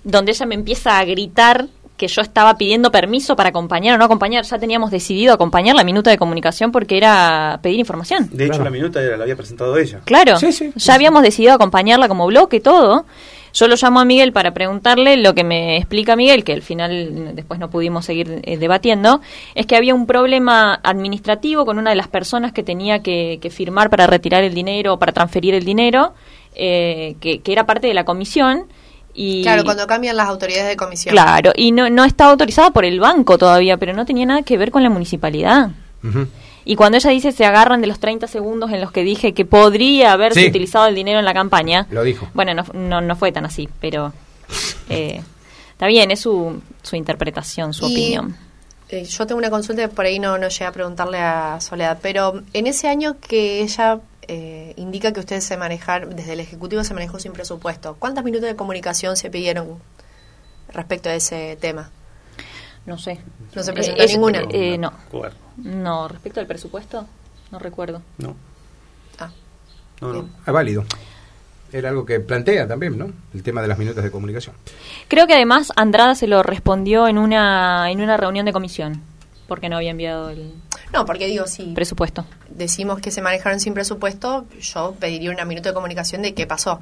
donde 0.03 0.31
ella 0.31 0.45
me 0.45 0.53
empieza 0.55 0.99
a 0.99 1.05
gritar 1.05 1.67
que 1.97 2.07
yo 2.07 2.21
estaba 2.21 2.55
pidiendo 2.57 2.91
permiso 2.91 3.35
para 3.35 3.49
acompañar 3.49 3.95
o 3.95 3.97
no 3.97 4.05
acompañar, 4.05 4.43
ya 4.45 4.59
teníamos 4.59 4.91
decidido 4.91 5.33
acompañar 5.33 5.75
la 5.75 5.83
minuta 5.83 6.11
de 6.11 6.17
comunicación 6.17 6.71
porque 6.71 6.95
era 6.97 7.59
pedir 7.63 7.79
información. 7.79 8.29
De 8.31 8.43
hecho, 8.45 8.53
Claro. 8.53 8.63
la 8.65 8.69
minuta 8.69 9.01
era- 9.01 9.17
la 9.17 9.23
había 9.23 9.35
presentado 9.35 9.75
ella. 9.77 10.01
Claro, 10.05 10.37
Sí, 10.37 10.51
sí, 10.51 10.71
sí, 10.71 10.79
ya 10.79 10.93
habíamos 10.93 11.23
decidido 11.23 11.53
acompañarla 11.53 12.07
como 12.07 12.27
bloque, 12.27 12.59
todo. 12.59 13.05
Yo 13.53 13.67
lo 13.67 13.75
llamo 13.75 13.99
a 13.99 14.05
Miguel 14.05 14.33
para 14.33 14.53
preguntarle 14.53 15.17
lo 15.17 15.33
que 15.33 15.43
me 15.43 15.77
explica 15.77 16.15
Miguel, 16.15 16.43
que 16.43 16.53
al 16.53 16.61
final 16.61 17.33
después 17.33 17.59
no 17.59 17.71
pudimos 17.71 18.05
seguir 18.05 18.41
eh, 18.43 18.57
debatiendo, 18.57 19.21
es 19.55 19.65
que 19.65 19.75
había 19.75 19.95
un 19.95 20.05
problema 20.05 20.79
administrativo 20.83 21.65
con 21.65 21.79
una 21.79 21.89
de 21.89 21.95
las 21.95 22.07
personas 22.07 22.51
que 22.51 22.61
tenía 22.61 22.99
que, 23.01 23.39
que 23.41 23.49
firmar 23.49 23.89
para 23.89 24.05
retirar 24.05 24.43
el 24.43 24.53
dinero 24.53 24.93
o 24.93 24.99
para 24.99 25.11
transferir 25.13 25.55
el 25.55 25.65
dinero, 25.65 26.13
eh, 26.53 27.15
que, 27.19 27.39
que 27.39 27.51
era 27.51 27.65
parte 27.65 27.87
de 27.87 27.95
la 27.95 28.03
comisión. 28.05 28.65
Y, 29.19 29.41
Claro, 29.41 29.63
cuando 29.63 29.87
cambian 29.87 30.15
las 30.15 30.27
autoridades 30.29 30.67
de 30.69 30.75
comisión. 30.77 31.11
Claro, 31.11 31.51
y 31.55 31.71
no, 31.71 31.89
no 31.89 32.03
estaba 32.05 32.29
autorizada 32.29 32.69
por 32.69 32.85
el 32.85 32.99
banco 32.99 33.39
todavía, 33.39 33.75
pero 33.77 33.93
no 33.93 34.05
tenía 34.05 34.27
nada 34.27 34.43
que 34.43 34.57
ver 34.59 34.69
con 34.69 34.83
la 34.83 34.91
municipalidad. 34.91 35.71
Y 36.63 36.75
cuando 36.75 36.97
ella 36.97 37.09
dice 37.09 37.31
se 37.31 37.43
agarran 37.45 37.81
de 37.81 37.87
los 37.87 37.99
30 37.99 38.27
segundos 38.27 38.71
en 38.71 38.79
los 38.79 38.91
que 38.91 39.03
dije 39.03 39.33
que 39.33 39.43
podría 39.45 40.11
haberse 40.13 40.41
Sí. 40.41 40.47
utilizado 40.49 40.85
el 40.87 40.93
dinero 40.95 41.17
en 41.17 41.25
la 41.25 41.33
campaña, 41.33 41.87
Lo 41.89 42.03
dijo. 42.03 42.27
bueno, 42.35 42.53
no, 42.53 42.63
no, 42.73 43.01
no 43.01 43.15
fue 43.15 43.31
tan 43.31 43.45
así, 43.45 43.67
pero 43.81 44.13
eh, 44.89 45.21
está 45.71 45.87
bien, 45.87 46.11
es 46.11 46.19
su, 46.19 46.61
su 46.83 46.95
interpretación, 46.95 47.73
su 47.73 47.87
Y, 47.87 47.93
opinión. 47.93 48.37
eh, 48.89 49.03
yo 49.03 49.25
tengo 49.25 49.39
una 49.39 49.49
consulta 49.49 49.87
por 49.89 50.05
ahí 50.05 50.19
no, 50.19 50.37
no 50.37 50.47
llegué 50.49 50.65
a 50.65 50.71
preguntarle 50.71 51.17
a 51.19 51.59
Soledad, 51.59 51.97
pero 52.01 52.41
en 52.53 52.67
ese 52.67 52.87
año 52.87 53.15
que 53.19 53.61
ella 53.63 53.99
eh, 54.27 54.73
indica 54.77 55.11
que 55.13 55.19
ustedes 55.19 55.43
se 55.43 55.57
manejar, 55.57 56.09
desde 56.13 56.33
el 56.33 56.39
Ejecutivo 56.39 56.83
se 56.83 56.93
manejó 56.93 57.19
sin 57.19 57.33
presupuesto, 57.33 57.95
¿cuántos 57.99 58.23
minutos 58.23 58.47
de 58.47 58.55
comunicación 58.55 59.15
se 59.17 59.29
pidieron 59.29 59.79
respecto 60.73 61.09
a 61.09 61.13
ese 61.15 61.57
tema? 61.59 61.89
No 62.85 62.97
sé. 62.97 63.19
No 63.55 63.63
se 63.63 63.73
presentó 63.73 64.01
Eh, 64.03 64.07
ninguna. 64.07 64.41
eh, 64.51 64.77
no, 64.77 64.93
no, 65.57 66.07
respecto 66.07 66.39
al 66.39 66.47
presupuesto, 66.47 67.05
no 67.51 67.59
recuerdo. 67.59 68.01
No. 68.17 68.35
Ah. 69.19 69.29
No, 70.01 70.13
no. 70.13 70.29
Es 70.45 70.53
válido. 70.53 70.85
Era 71.71 71.89
algo 71.89 72.05
que 72.05 72.21
plantea 72.21 72.65
también, 72.65 72.97
¿no? 72.97 73.11
El 73.33 73.43
tema 73.43 73.61
de 73.61 73.67
las 73.67 73.77
minutas 73.77 74.01
de 74.03 74.09
comunicación. 74.09 74.55
Creo 75.09 75.27
que 75.27 75.33
además 75.33 75.73
Andrada 75.75 76.15
se 76.15 76.25
lo 76.27 76.41
respondió 76.43 77.07
en 77.09 77.17
una, 77.17 77.91
en 77.91 77.99
una 78.01 78.15
reunión 78.15 78.45
de 78.45 78.53
comisión, 78.53 79.01
porque 79.49 79.67
no 79.67 79.75
había 79.75 79.91
enviado 79.91 80.29
el 80.29 80.53
No, 80.93 81.05
porque 81.05 81.27
digo, 81.27 81.47
si 81.47 81.63
presupuesto. 81.73 82.25
decimos 82.49 82.99
que 82.99 83.11
se 83.11 83.21
manejaron 83.21 83.59
sin 83.59 83.73
presupuesto, 83.73 84.45
yo 84.61 84.95
pediría 84.99 85.31
una 85.31 85.43
minuto 85.45 85.69
de 85.69 85.73
comunicación 85.75 86.21
de 86.21 86.33
qué 86.33 86.47
pasó. 86.47 86.79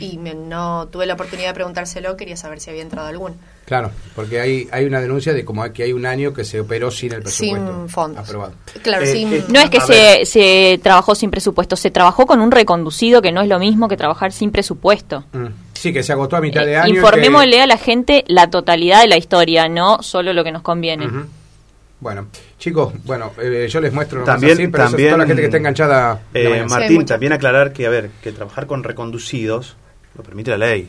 Y 0.00 0.18
me- 0.18 0.34
no 0.34 0.88
tuve 0.90 1.06
la 1.06 1.14
oportunidad 1.14 1.48
de 1.48 1.54
preguntárselo, 1.54 2.16
quería 2.16 2.36
saber 2.36 2.60
si 2.60 2.70
había 2.70 2.82
entrado 2.82 3.08
algún. 3.08 3.34
Claro, 3.66 3.90
porque 4.14 4.40
hay, 4.40 4.68
hay 4.72 4.84
una 4.84 5.00
denuncia 5.00 5.32
de 5.32 5.44
como 5.44 5.62
que 5.72 5.84
hay 5.84 5.92
un 5.92 6.04
año 6.06 6.32
que 6.34 6.44
se 6.44 6.60
operó 6.60 6.90
sin 6.90 7.12
el 7.12 7.22
presupuesto 7.22 7.78
Sin 7.80 7.88
fondos. 7.88 8.24
aprobado. 8.28 8.52
Claro, 8.82 9.04
Eh, 9.04 9.12
sin... 9.12 9.32
eh, 9.32 9.44
No 9.48 9.60
es 9.60 9.70
que 9.70 9.80
se, 9.80 10.24
se 10.26 10.80
trabajó 10.82 11.14
sin 11.14 11.30
presupuesto, 11.30 11.76
se 11.76 11.90
trabajó 11.90 12.26
con 12.26 12.40
un 12.40 12.50
reconducido 12.50 13.22
que 13.22 13.32
no 13.32 13.40
es 13.42 13.48
lo 13.48 13.58
mismo 13.58 13.88
que 13.88 13.96
trabajar 13.96 14.32
sin 14.32 14.50
presupuesto. 14.50 15.24
Mm. 15.32 15.46
Sí, 15.74 15.92
que 15.92 16.02
se 16.02 16.12
agotó 16.12 16.36
a 16.36 16.40
mitad 16.40 16.64
de 16.66 16.72
Eh, 16.72 16.76
año. 16.76 16.94
y 16.94 16.96
informémosle 16.96 17.52
que- 17.56 17.62
a 17.62 17.66
la 17.66 17.78
gente 17.78 18.24
la 18.28 18.50
totalidad 18.50 19.00
de 19.02 19.08
la 19.08 19.16
historia, 19.16 19.68
no 19.68 20.02
solo 20.02 20.32
lo 20.32 20.42
que 20.44 20.52
nos 20.52 20.62
conviene. 20.62 21.06
Bueno, 22.00 22.28
chicos, 22.58 22.94
bueno, 23.04 23.30
eh, 23.38 23.68
yo 23.70 23.80
les 23.80 23.92
muestro 23.92 24.24
También- 24.24 24.54
así, 24.54 24.68
pero 24.68 24.84
eso 24.84 24.84
es 24.86 24.90
también- 24.92 25.08
toda 25.10 25.18
la 25.18 25.26
gente 25.26 25.42
que 25.42 25.46
está 25.46 25.58
enganchada. 25.58 26.22
Eh. 26.32 26.62
Sí, 26.66 26.70
Martín, 26.70 27.04
también 27.04 27.32
aclarar 27.32 27.72
que, 27.74 27.86
a 27.86 27.90
ver, 27.90 28.10
que 28.22 28.32
trabajar 28.32 28.66
con 28.66 28.82
reconducidos 28.82 29.76
lo 30.16 30.22
permite 30.22 30.50
la 30.50 30.56
ley. 30.58 30.88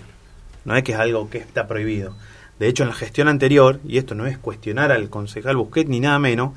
No 0.64 0.76
es 0.76 0.84
que 0.84 0.94
es 0.94 0.98
algo 1.00 1.30
que 1.30 1.40
está 1.40 1.68
prohibido. 1.68 2.16
De 2.60 2.68
hecho, 2.68 2.84
en 2.84 2.90
la 2.90 2.96
gestión 2.96 3.28
anterior, 3.28 3.80
y 3.86 3.98
esto 3.98 4.16
no 4.16 4.26
es 4.26 4.38
cuestionar 4.38 4.92
al 4.92 5.10
concejal 5.10 5.58
Busquet 5.58 5.88
ni 5.90 6.00
nada 6.00 6.18
menos, 6.20 6.54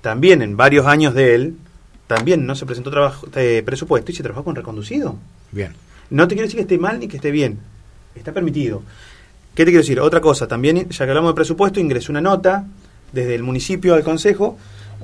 también 0.00 0.42
en 0.42 0.56
varios 0.56 0.86
años 0.86 1.14
de 1.14 1.34
él, 1.36 1.56
también 2.08 2.44
no 2.44 2.56
se 2.56 2.66
presentó 2.66 2.90
trabajo, 2.90 3.28
eh, 3.36 3.62
presupuesto 3.64 4.10
y 4.10 4.14
se 4.14 4.22
trabajó 4.24 4.42
con 4.44 4.56
reconducido. 4.56 5.16
Bien. 5.52 5.74
No 6.10 6.26
te 6.26 6.34
quiero 6.34 6.46
decir 6.46 6.56
que 6.56 6.62
esté 6.62 6.78
mal 6.78 6.98
ni 6.98 7.06
que 7.06 7.16
esté 7.16 7.30
bien. 7.30 7.58
Está 8.16 8.32
permitido. 8.32 8.82
¿Qué 9.54 9.64
te 9.64 9.70
quiero 9.70 9.82
decir? 9.82 10.00
Otra 10.00 10.20
cosa, 10.20 10.48
también, 10.48 10.88
ya 10.88 11.04
que 11.04 11.10
hablamos 11.10 11.30
de 11.32 11.34
presupuesto, 11.36 11.78
ingresó 11.78 12.10
una 12.10 12.20
nota 12.20 12.64
desde 13.12 13.34
el 13.34 13.42
municipio 13.42 13.94
al 13.94 14.02
consejo 14.02 14.56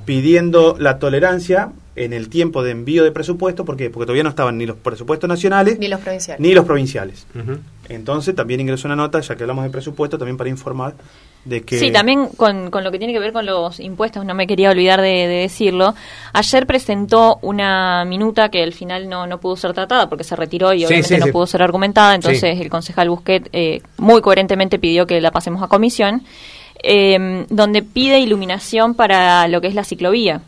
pidiendo 0.05 0.77
la 0.79 0.99
tolerancia 0.99 1.71
en 1.94 2.12
el 2.12 2.29
tiempo 2.29 2.62
de 2.62 2.71
envío 2.71 3.03
de 3.05 3.11
presupuesto. 3.12 3.64
¿Por 3.64 3.77
qué? 3.77 3.90
Porque 3.90 4.07
todavía 4.07 4.23
no 4.23 4.29
estaban 4.31 4.57
ni 4.57 4.66
los 4.66 4.77
presupuestos 4.77 5.29
nacionales 5.29 5.79
Ni 5.79 5.88
los 5.88 6.01
provinciales. 6.01 6.40
ni 6.40 6.55
los 6.55 6.64
provinciales. 6.64 7.27
Entonces 7.88 8.35
también 8.35 8.61
ingresó 8.61 8.87
una 8.88 8.97
nota, 8.97 9.21
ya 9.21 9.35
que 9.37 9.42
hablamos 9.42 9.64
de 9.64 9.71
presupuesto, 9.71 10.16
también 10.16 10.37
para 10.37 10.49
informar 10.49 10.94
de 11.44 11.62
que... 11.62 11.79
Sí, 11.79 11.90
también 11.90 12.29
con, 12.37 12.71
con 12.71 12.85
lo 12.85 12.90
que 12.92 12.99
tiene 12.99 13.12
que 13.12 13.18
ver 13.18 13.33
con 13.33 13.44
los 13.47 13.81
impuestos, 13.81 14.25
no 14.25 14.35
me 14.35 14.47
quería 14.47 14.71
olvidar 14.71 15.01
de, 15.01 15.09
de 15.09 15.40
decirlo. 15.42 15.94
Ayer 16.33 16.66
presentó 16.66 17.38
una 17.42 18.05
minuta 18.05 18.49
que 18.51 18.62
al 18.62 18.73
final 18.73 19.09
no, 19.09 19.27
no 19.27 19.40
pudo 19.40 19.57
ser 19.57 19.73
tratada 19.73 20.09
porque 20.09 20.25
se 20.25 20.37
retiró 20.37 20.73
y 20.73 20.81
Sí, 20.81 20.85
obviamente 20.87 21.09
sí, 21.14 21.18
no 21.18 21.27
sí. 21.27 21.33
pudo 21.33 21.47
ser 21.47 21.62
argumentada. 21.62 22.14
Entonces 22.14 22.40
Sí. 22.40 22.62
el 22.62 22.71
concejal 22.71 23.11
Busquet 23.11 23.49
eh, 23.53 23.83
muy 23.97 24.21
coherentemente 24.21 24.79
pidió 24.79 25.07
que 25.07 25.21
la 25.21 25.31
pasemos 25.33 25.62
a 25.62 25.66
comisión, 25.68 26.23
eh, 26.83 27.47
donde 27.51 27.83
pide 27.83 28.21
iluminación 28.21 28.95
para 28.95 29.47
lo 29.49 29.61
que 29.61 29.69
es 29.69 29.75
la 29.75 29.85
ciclovía. 29.85 30.43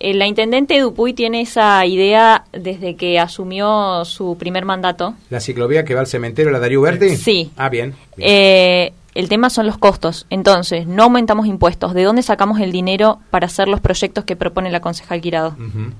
Eh, 0.00 0.14
la 0.14 0.26
intendente 0.26 0.78
Dupuy 0.78 1.12
tiene 1.12 1.40
esa 1.40 1.84
idea 1.84 2.44
desde 2.52 2.94
que 2.94 3.18
asumió 3.18 4.04
su 4.04 4.36
primer 4.38 4.64
mandato. 4.64 5.14
La 5.28 5.40
ciclovía 5.40 5.84
que 5.84 5.94
va 5.94 6.00
al 6.00 6.06
cementerio, 6.06 6.52
la 6.52 6.60
Darío 6.60 6.80
Berti. 6.82 7.16
Sí. 7.16 7.50
Ah, 7.56 7.68
bien. 7.68 7.94
bien. 8.16 8.30
Eh, 8.30 8.92
el 9.14 9.28
tema 9.28 9.50
son 9.50 9.66
los 9.66 9.76
costos. 9.76 10.26
Entonces, 10.30 10.86
no 10.86 11.02
aumentamos 11.04 11.46
impuestos. 11.48 11.94
¿De 11.94 12.04
dónde 12.04 12.22
sacamos 12.22 12.60
el 12.60 12.70
dinero 12.70 13.18
para 13.30 13.46
hacer 13.46 13.66
los 13.66 13.80
proyectos 13.80 14.24
que 14.24 14.36
propone 14.36 14.70
la 14.70 14.78
concejal 14.80 15.20
Guirado? 15.20 15.48
Ujú. 15.58 15.90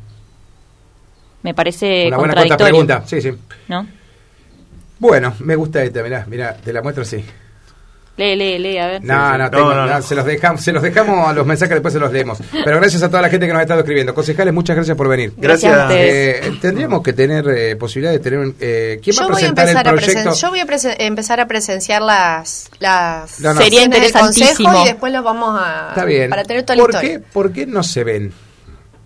Me 1.43 1.55
parece 1.55 2.07
Una 2.07 2.19
buena 2.19 2.35
contradictorio. 2.35 2.67
pregunta. 2.73 3.03
Sí, 3.07 3.21
sí. 3.21 3.31
¿No? 3.67 3.85
Bueno, 5.01 5.35
me 5.41 5.57
gusta 5.57 5.83
esta, 5.83 6.03
mirá, 6.05 6.25
mirá, 6.29 6.55
te 6.57 6.73
la 6.73 6.83
muestro 6.83 7.03
así. 7.03 7.25
Lee, 8.19 8.35
lee, 8.37 8.59
lee, 8.59 8.79
a 8.79 8.87
ver. 8.89 9.05
No, 9.05 9.31
no, 9.33 9.39
No, 9.39 9.51
tengo- 9.51 9.75
no, 9.75 9.87
no, 9.87 9.95
no. 9.95 10.03
Se, 10.03 10.15
los 10.17 10.25
dejamos, 10.27 10.61
se 10.63 10.73
los 10.73 10.83
dejamos 10.83 11.29
a 11.29 11.33
los 11.33 11.47
mensajes, 11.47 11.75
después 11.77 11.95
se 11.95 12.01
los 12.01 12.13
leemos. 12.13 12.39
Pero 12.65 12.79
gracias 12.79 13.03
a 13.03 13.09
toda 13.09 13.23
la 13.23 13.31
gente 13.31 13.47
que 13.47 13.53
nos 13.53 13.61
ha 13.61 13.63
estado 13.63 13.81
escribiendo. 13.81 14.13
Concejales, 14.13 14.53
muchas 14.53 14.75
gracias 14.77 14.97
por 14.97 15.09
venir. 15.09 15.33
Gracias 15.37 15.73
a 15.73 15.77
Gracias. 15.77 15.99
ustedes. 16.01 16.47
Eh, 16.47 16.59
tendríamos 16.61 17.03
que 17.03 17.13
tener 17.13 17.49
eh, 17.49 17.77
posibilidad 17.77 18.11
de 18.13 18.19
tener 18.19 18.41
un... 18.41 18.57
Eh, 18.61 19.01
¿Quién 19.03 19.17
va 19.17 19.21
a 19.21 19.23
Yo 19.23 19.29
voy, 19.29 19.33
a 19.33 19.39
presentar 19.39 19.69
empezar 19.69 19.87
el 19.87 19.89
a 19.89 19.97
proyecto? 19.97 20.31
presen- 20.31 20.41
yo 20.43 20.49
voy 20.51 20.59
a 20.59 21.07
empezar 21.07 21.41
a 21.41 21.47
presenciar 21.47 22.03
las, 22.03 22.71
las 22.81 23.41
No, 23.41 23.55
no. 23.55 23.61
Sería 23.63 23.87
del 23.87 24.13
consejo 24.13 24.83
y 24.83 24.87
después 24.87 25.13
lo 25.13 25.23
vamos 25.23 25.57
a... 25.61 25.87
Está 25.91 26.05
bien. 26.05 26.29
Para 26.29 26.43
tener 26.45 26.65
toda 26.65 26.77
la 26.77 26.83
¿Por 26.83 26.91
historia. 26.91 27.19
qué, 27.19 27.25
¿Por 27.33 27.53
qué 27.53 27.67
no 27.67 27.83
se 27.85 28.03
ven 28.05 28.33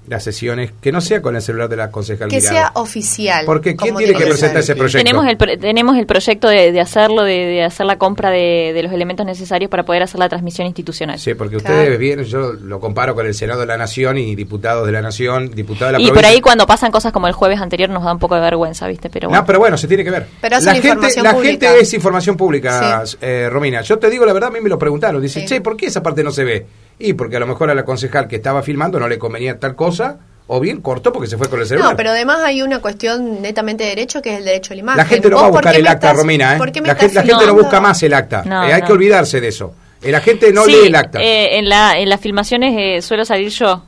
las 0.09 0.25
sesiones? 0.25 0.73
Que 0.81 0.91
no 0.93 1.01
sea 1.01 1.23
con 1.23 1.37
el 1.37 1.43
celular 1.43 1.69
de 1.69 1.77
la 1.77 1.91
concejal 1.91 2.29
Que 2.29 2.39
Guirado. 2.39 2.55
sea 2.57 2.73
oficial. 2.75 3.45
Porque 3.47 3.77
¿quién 3.77 3.95
tiene 3.97 4.15
que 4.15 4.25
presentar 4.27 4.59
ese 4.59 4.75
proyecto? 4.75 4.99
Tenemos 4.99 5.27
el, 5.27 5.37
pro- 5.37 5.59
tenemos 5.59 5.97
el 5.97 6.07
proyecto 6.07 6.49
de, 6.49 6.73
de 6.73 6.81
hacerlo, 6.81 7.23
de, 7.23 7.33
de 7.47 7.63
hacer 7.65 7.87
la 7.87 7.99
compra 7.99 8.31
de, 8.31 8.73
de 8.75 8.83
los 8.83 8.93
elementos 8.93 9.25
necesarios 9.25 9.71
para 9.71 9.85
poder 9.85 10.03
hacer 10.03 10.19
la 10.19 10.29
transmisión 10.29 10.67
institucional. 10.67 11.19
Sí, 11.19 11.35
porque 11.35 11.57
Claro. 11.59 11.77
ustedes 11.77 11.99
vienen, 11.99 12.25
yo 12.25 12.53
lo 12.53 12.81
comparo 12.81 13.15
con 13.15 13.27
el 13.27 13.35
Senado 13.35 13.61
de 13.61 13.67
la 13.67 13.77
Nación 13.77 14.19
y 14.19 14.35
diputados 14.35 14.85
de 14.87 14.93
la 14.93 15.03
Nación, 15.03 15.51
diputados 15.51 15.93
de 15.93 15.99
la 15.99 16.03
y 16.03 16.07
por 16.09 16.15
provincia. 16.15 16.35
ahí 16.35 16.41
cuando 16.41 16.67
pasan 16.67 16.91
cosas 16.91 17.13
como 17.13 17.27
el 17.29 17.33
jueves 17.33 17.61
anterior 17.61 17.89
nos 17.91 18.03
da 18.05 18.13
un 18.13 18.19
poco 18.19 18.35
de 18.35 18.41
vergüenza, 18.41 18.87
¿viste? 18.89 19.09
Pero 19.11 19.29
bueno. 19.29 19.41
No, 19.43 19.47
pero 19.47 19.59
bueno, 19.61 19.77
se 19.79 19.87
tiene 19.89 20.03
que 20.05 20.11
ver. 20.11 20.27
Pero 20.41 20.59
la 20.61 20.73
gente, 20.73 20.89
información 20.89 21.25
la 21.25 21.33
pública. 21.33 21.69
gente 21.69 21.81
es 21.83 21.95
información 21.95 22.37
pública, 22.37 23.07
Sí. 23.07 23.17
eh, 23.21 23.49
Romina. 23.51 23.83
Yo 23.83 23.99
te 23.99 24.11
digo 24.11 24.27
la 24.27 24.33
verdad, 24.33 24.49
a 24.49 24.53
mí 24.53 24.61
me 24.61 24.69
lo 24.69 24.79
preguntaron. 24.79 25.23
Dice, 25.23 25.41
Sí. 25.41 25.47
che, 25.47 25.61
¿por 25.61 25.77
qué 25.77 25.87
esa 25.87 26.03
parte 26.03 26.23
no 26.25 26.31
se 26.33 26.45
ve? 26.45 26.67
Y 26.99 27.15
porque 27.15 27.37
a 27.37 27.41
lo 27.41 27.47
mejor 27.47 27.71
a 27.71 27.75
la 27.75 27.85
concejal 27.85 28.29
que 28.29 28.37
estaba 28.37 28.63
filmando 28.63 28.99
no 29.01 29.09
le 29.09 29.19
convenía 29.19 29.59
tal 29.59 29.75
cosa, 29.75 30.19
o 30.47 30.61
bien 30.61 30.81
cortó 30.81 31.13
porque 31.13 31.29
se 31.29 31.37
fue 31.39 31.49
con 31.49 31.61
el 31.61 31.67
celular. 31.67 31.91
No, 31.91 31.97
pero 31.97 32.11
además 32.11 32.41
hay 32.45 32.63
una 32.63 32.81
cuestión 32.81 33.41
netamente 33.43 33.85
de 33.85 33.91
derecho 33.91 34.21
que 34.23 34.33
es 34.35 34.39
el 34.39 34.45
derecho 34.45 34.73
a 34.73 34.77
la 34.77 34.81
imagen. 34.81 34.99
la 34.99 35.05
gente 35.07 35.31
no 35.31 35.37
¿Vos 35.37 35.43
va 35.45 35.49
a 35.49 35.51
buscar 35.51 35.75
el 35.77 35.87
acta, 35.87 36.09
estás- 36.09 36.17
Romina. 36.21 36.55
¿eh? 36.55 36.59
por 36.59 36.71
qué 36.73 36.81
me 36.81 36.89
La, 36.89 36.93
estás 36.95 37.13
gente, 37.13 37.27
la 37.27 37.33
gente 37.39 37.47
no 37.47 37.55
busca 37.55 37.81
más 37.81 38.03
el 38.03 38.15
acta. 38.15 38.43
No, 38.45 38.65
Eh, 38.65 38.73
hay 38.73 38.81
no. 38.81 38.87
que 38.87 38.93
olvidarse 38.93 39.41
de 39.41 39.49
eso. 39.49 39.75
Eh, 40.03 40.11
La 40.11 40.21
gente 40.21 40.53
no 40.53 40.65
Sí, 40.65 40.73
lee 40.73 40.87
el 40.89 40.95
acta. 40.95 41.21
eh, 41.23 41.59
en, 41.59 41.69
la, 41.69 41.97
en 41.99 42.09
las 42.09 42.21
filmaciones 42.21 42.75
eh, 42.77 43.03
suelo 43.03 43.25
salir 43.25 43.49
yo. 43.51 43.85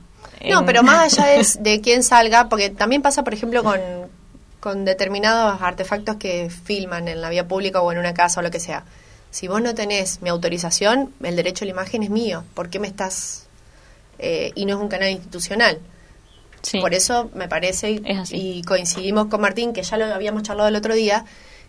No, 0.49 0.65
pero 0.65 0.83
más 0.83 1.19
allá 1.19 1.27
de, 1.39 1.47
de 1.61 1.81
quién 1.81 2.03
salga, 2.03 2.49
porque 2.49 2.71
también 2.71 3.03
pasa, 3.03 3.25
por 3.25 3.35
ejemplo, 3.35 3.63
con, 3.65 3.81
con 4.61 4.85
determinados 4.85 5.61
artefactos 5.61 6.17
que 6.17 6.51
filman 6.51 7.09
en 7.09 7.21
la 7.21 7.31
vía 7.31 7.47
pública 7.49 7.81
o 7.81 7.91
en 7.93 7.99
una 7.99 8.15
casa 8.15 8.41
o 8.41 8.43
lo 8.43 8.51
que 8.51 8.61
sea. 8.61 8.85
Si 9.35 9.49
vos 9.49 9.61
no 9.61 9.75
tenés 9.75 10.23
mi 10.23 10.29
autorización, 10.29 11.13
el 11.21 11.35
derecho 11.35 11.65
a 11.65 11.67
la 11.67 11.73
imagen 11.73 12.05
es 12.05 12.11
mío. 12.11 12.45
¿Por 12.55 12.71
qué 12.71 12.79
me 12.79 12.87
estás...? 12.87 13.49
eh, 14.21 14.53
y 14.55 14.65
no 14.65 14.77
es 14.77 14.81
un 14.81 14.87
canal 14.89 15.11
institucional. 15.11 15.81
Sí. 16.63 16.79
Por 16.79 16.95
eso 16.95 17.33
me 17.35 17.49
parece, 17.49 18.01
Es 18.05 18.31
y 18.31 18.63
coincidimos 18.63 19.27
con 19.27 19.41
Martín, 19.41 19.73
que 19.73 19.83
ya 19.83 19.97
lo 19.97 20.05
habíamos 20.07 20.45
charlado 20.45 20.69
el 20.69 20.77
otro 20.77 20.95
día, 20.95 21.25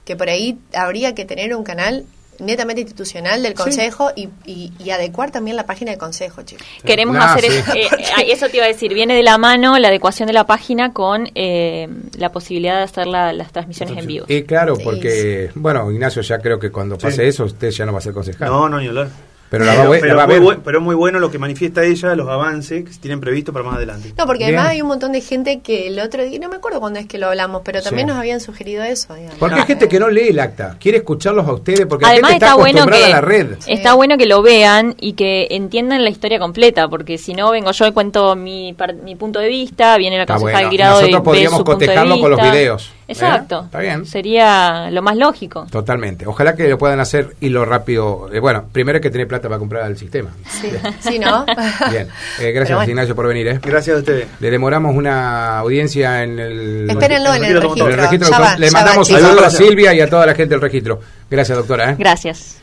que 0.05 0.15
por 0.15 0.29
ahí 0.29 0.59
habría 0.75 1.15
que 1.15 1.25
tener 1.25 1.55
un 1.55 1.63
canal 1.63 2.05
netamente 2.39 2.81
institucional 2.81 3.41
del 3.43 3.53
consejo 3.53 4.11
y, 4.15 4.29
y- 4.45 4.71
y 4.79 4.89
adecuar 4.89 5.31
también 5.31 5.55
la 5.57 5.65
página 5.65 5.91
del 5.91 5.99
consejo, 5.99 6.41
chicos. 6.43 6.65
Queremos 6.83 7.15
No, 7.15 7.23
hacer 7.23 7.51
sí. 7.51 7.57
eso, 7.57 7.73
eh, 7.73 7.87
eh, 8.21 8.25
eso 8.31 8.47
te 8.49 8.57
iba 8.57 8.65
a 8.65 8.69
decir, 8.69 8.93
viene 8.93 9.15
de 9.15 9.23
la 9.23 9.37
mano 9.37 9.77
la 9.79 9.87
adecuación 9.89 10.27
de 10.27 10.33
la 10.33 10.45
página 10.45 10.93
con 10.93 11.29
eh, 11.35 11.87
la 12.17 12.31
posibilidad 12.31 12.77
de 12.77 12.83
hacer 12.83 13.07
la- 13.07 13.33
las 13.33 13.51
transmisiones 13.51 13.97
en 13.97 14.07
vivo. 14.07 14.25
Y 14.29 14.43
claro, 14.43 14.75
Sí, 14.75 14.83
porque, 14.83 15.49
bueno, 15.55 15.91
Ignacio, 15.91 16.21
ya 16.21 16.39
creo 16.39 16.59
que 16.59 16.71
cuando 16.71 16.97
pase 16.97 17.17
Sí. 17.17 17.21
eso, 17.23 17.45
usted 17.45 17.69
ya 17.71 17.85
no 17.85 17.91
va 17.93 17.99
a 17.99 18.01
ser 18.01 18.13
concejal. 18.13 18.47
No, 18.49 18.69
no, 18.69 18.79
ni 18.79 18.87
hablar. 18.87 19.09
Pero 19.57 19.65
la 19.65 19.75
va 19.75 19.83
a 19.83 19.89
ver- 19.89 20.01
pero, 20.01 20.13
la 20.15 20.17
va 20.17 20.23
a 20.23 20.27
muy 20.27 20.33
ver. 20.35 20.43
buen- 20.43 20.61
pero 20.61 20.81
muy 20.81 20.95
bueno 20.95 21.19
lo 21.19 21.31
que 21.31 21.37
manifiesta 21.39 21.83
ella, 21.83 22.15
los 22.15 22.27
avances 22.29 22.83
que 22.85 22.91
se 22.93 22.99
tienen 22.99 23.19
previsto 23.19 23.51
para 23.53 23.65
más 23.65 23.75
adelante. 23.77 24.13
No, 24.17 24.25
porque 24.25 24.45
Bien. 24.45 24.55
además 24.55 24.71
hay 24.73 24.81
un 24.81 24.87
montón 24.87 25.11
de 25.11 25.21
gente 25.21 25.59
que 25.61 25.87
el 25.87 25.99
otro 25.99 26.23
día, 26.23 26.39
no 26.39 26.49
me 26.49 26.55
acuerdo 26.57 26.79
cuándo 26.79 26.99
es 26.99 27.05
que 27.07 27.17
lo 27.17 27.27
hablamos, 27.27 27.61
pero 27.63 27.81
también 27.81 28.07
Sí. 28.07 28.09
nos 28.13 28.19
habían 28.19 28.39
sugerido 28.41 28.83
eso. 28.83 29.13
digamos. 29.15 29.35
Porque 29.39 29.55
hay 29.55 29.65
gente 29.65 29.87
que 29.87 29.99
no 29.99 30.09
lee 30.09 30.29
el 30.29 30.39
acta, 30.39 30.77
quiere 30.79 30.97
escucharlos 30.99 31.47
a 31.47 31.53
ustedes, 31.53 31.85
porque 31.85 32.05
Además 32.05 32.21
la 32.21 32.27
gente 32.33 32.45
está, 32.45 32.55
está 32.55 32.55
bueno 32.55 32.85
que 32.87 33.03
a 33.05 33.09
la 33.09 33.21
red. 33.21 33.51
está 33.67 33.89
Sí. 33.91 33.95
bueno 33.95 34.17
que 34.17 34.25
lo 34.25 34.41
vean 34.41 34.95
y 34.99 35.13
que 35.13 35.47
entiendan 35.51 36.03
la 36.03 36.09
historia 36.09 36.39
completa, 36.39 36.87
porque 36.87 37.17
si 37.17 37.33
no 37.33 37.51
vengo 37.51 37.71
yo 37.71 37.85
y 37.87 37.91
cuento 37.91 38.35
mi, 38.35 38.73
par- 38.73 38.95
mi 38.95 39.15
punto 39.15 39.39
de 39.39 39.47
vista, 39.47 39.97
viene 39.97 40.17
la 40.17 40.25
concejal 40.25 40.53
bueno. 40.53 40.69
Guirado 40.69 40.91
Nosotros 41.01 41.09
y 41.09 41.15
ve 41.19 41.23
podríamos 41.23 41.57
su 41.59 41.63
punto 41.63 41.79
de 41.79 41.85
cotejarlo 41.87 42.19
con 42.19 42.31
los 42.31 42.39
vista. 42.39 42.51
videos, 42.53 42.91
¿eh? 43.07 43.11
Exacto. 43.13 43.63
Está 43.65 43.79
bien. 43.79 44.05
Sería 44.05 44.89
lo 44.91 45.01
más 45.01 45.15
lógico. 45.17 45.67
Totalmente. 45.71 46.25
Ojalá 46.27 46.55
que 46.55 46.67
lo 46.67 46.77
puedan 46.77 46.99
hacer 46.99 47.35
y 47.39 47.49
lo 47.49 47.65
rápido. 47.65 48.29
eh, 48.33 48.39
bueno, 48.39 48.65
primero 48.71 48.97
hay 48.97 49.01
que 49.01 49.09
tener 49.09 49.27
plata 49.27 49.47
para 49.47 49.59
comprar 49.59 49.89
el 49.89 49.97
sistema. 49.97 50.31
Sí, 50.47 50.69
sí, 50.99 51.19
¿no? 51.19 51.45
Bien. 51.91 52.07
Eh, 52.39 52.51
gracias, 52.51 52.77
bueno. 52.77 52.89
Ignacio, 52.91 53.15
por 53.15 53.27
venir. 53.27 53.47
¿eh? 53.47 53.59
Gracias 53.61 53.97
a 53.97 53.99
ustedes. 53.99 54.27
Le 54.39 54.51
demoramos 54.51 54.95
una 54.95 55.59
audiencia 55.59 56.23
en 56.23 56.39
el, 56.39 56.89
Espérenlo 56.89 57.33
en 57.33 57.43
el 57.43 57.51
En 57.51 57.57
el 57.57 57.61
registro. 57.61 57.87
en 57.87 57.93
el 57.93 57.99
registro. 57.99 58.29
Va, 58.39 58.57
Le 58.57 58.71
mandamos 58.71 59.07
saludos 59.07 59.43
a. 59.43 59.49
Silvia 59.49 59.93
y 59.93 60.01
a 60.01 60.09
toda 60.09 60.25
la 60.25 60.33
gente 60.35 60.53
del 60.55 60.61
registro. 60.61 60.99
Gracias, 61.29 61.57
doctora. 61.57 61.91
¿eh? 61.91 61.95
Gracias. 61.97 62.61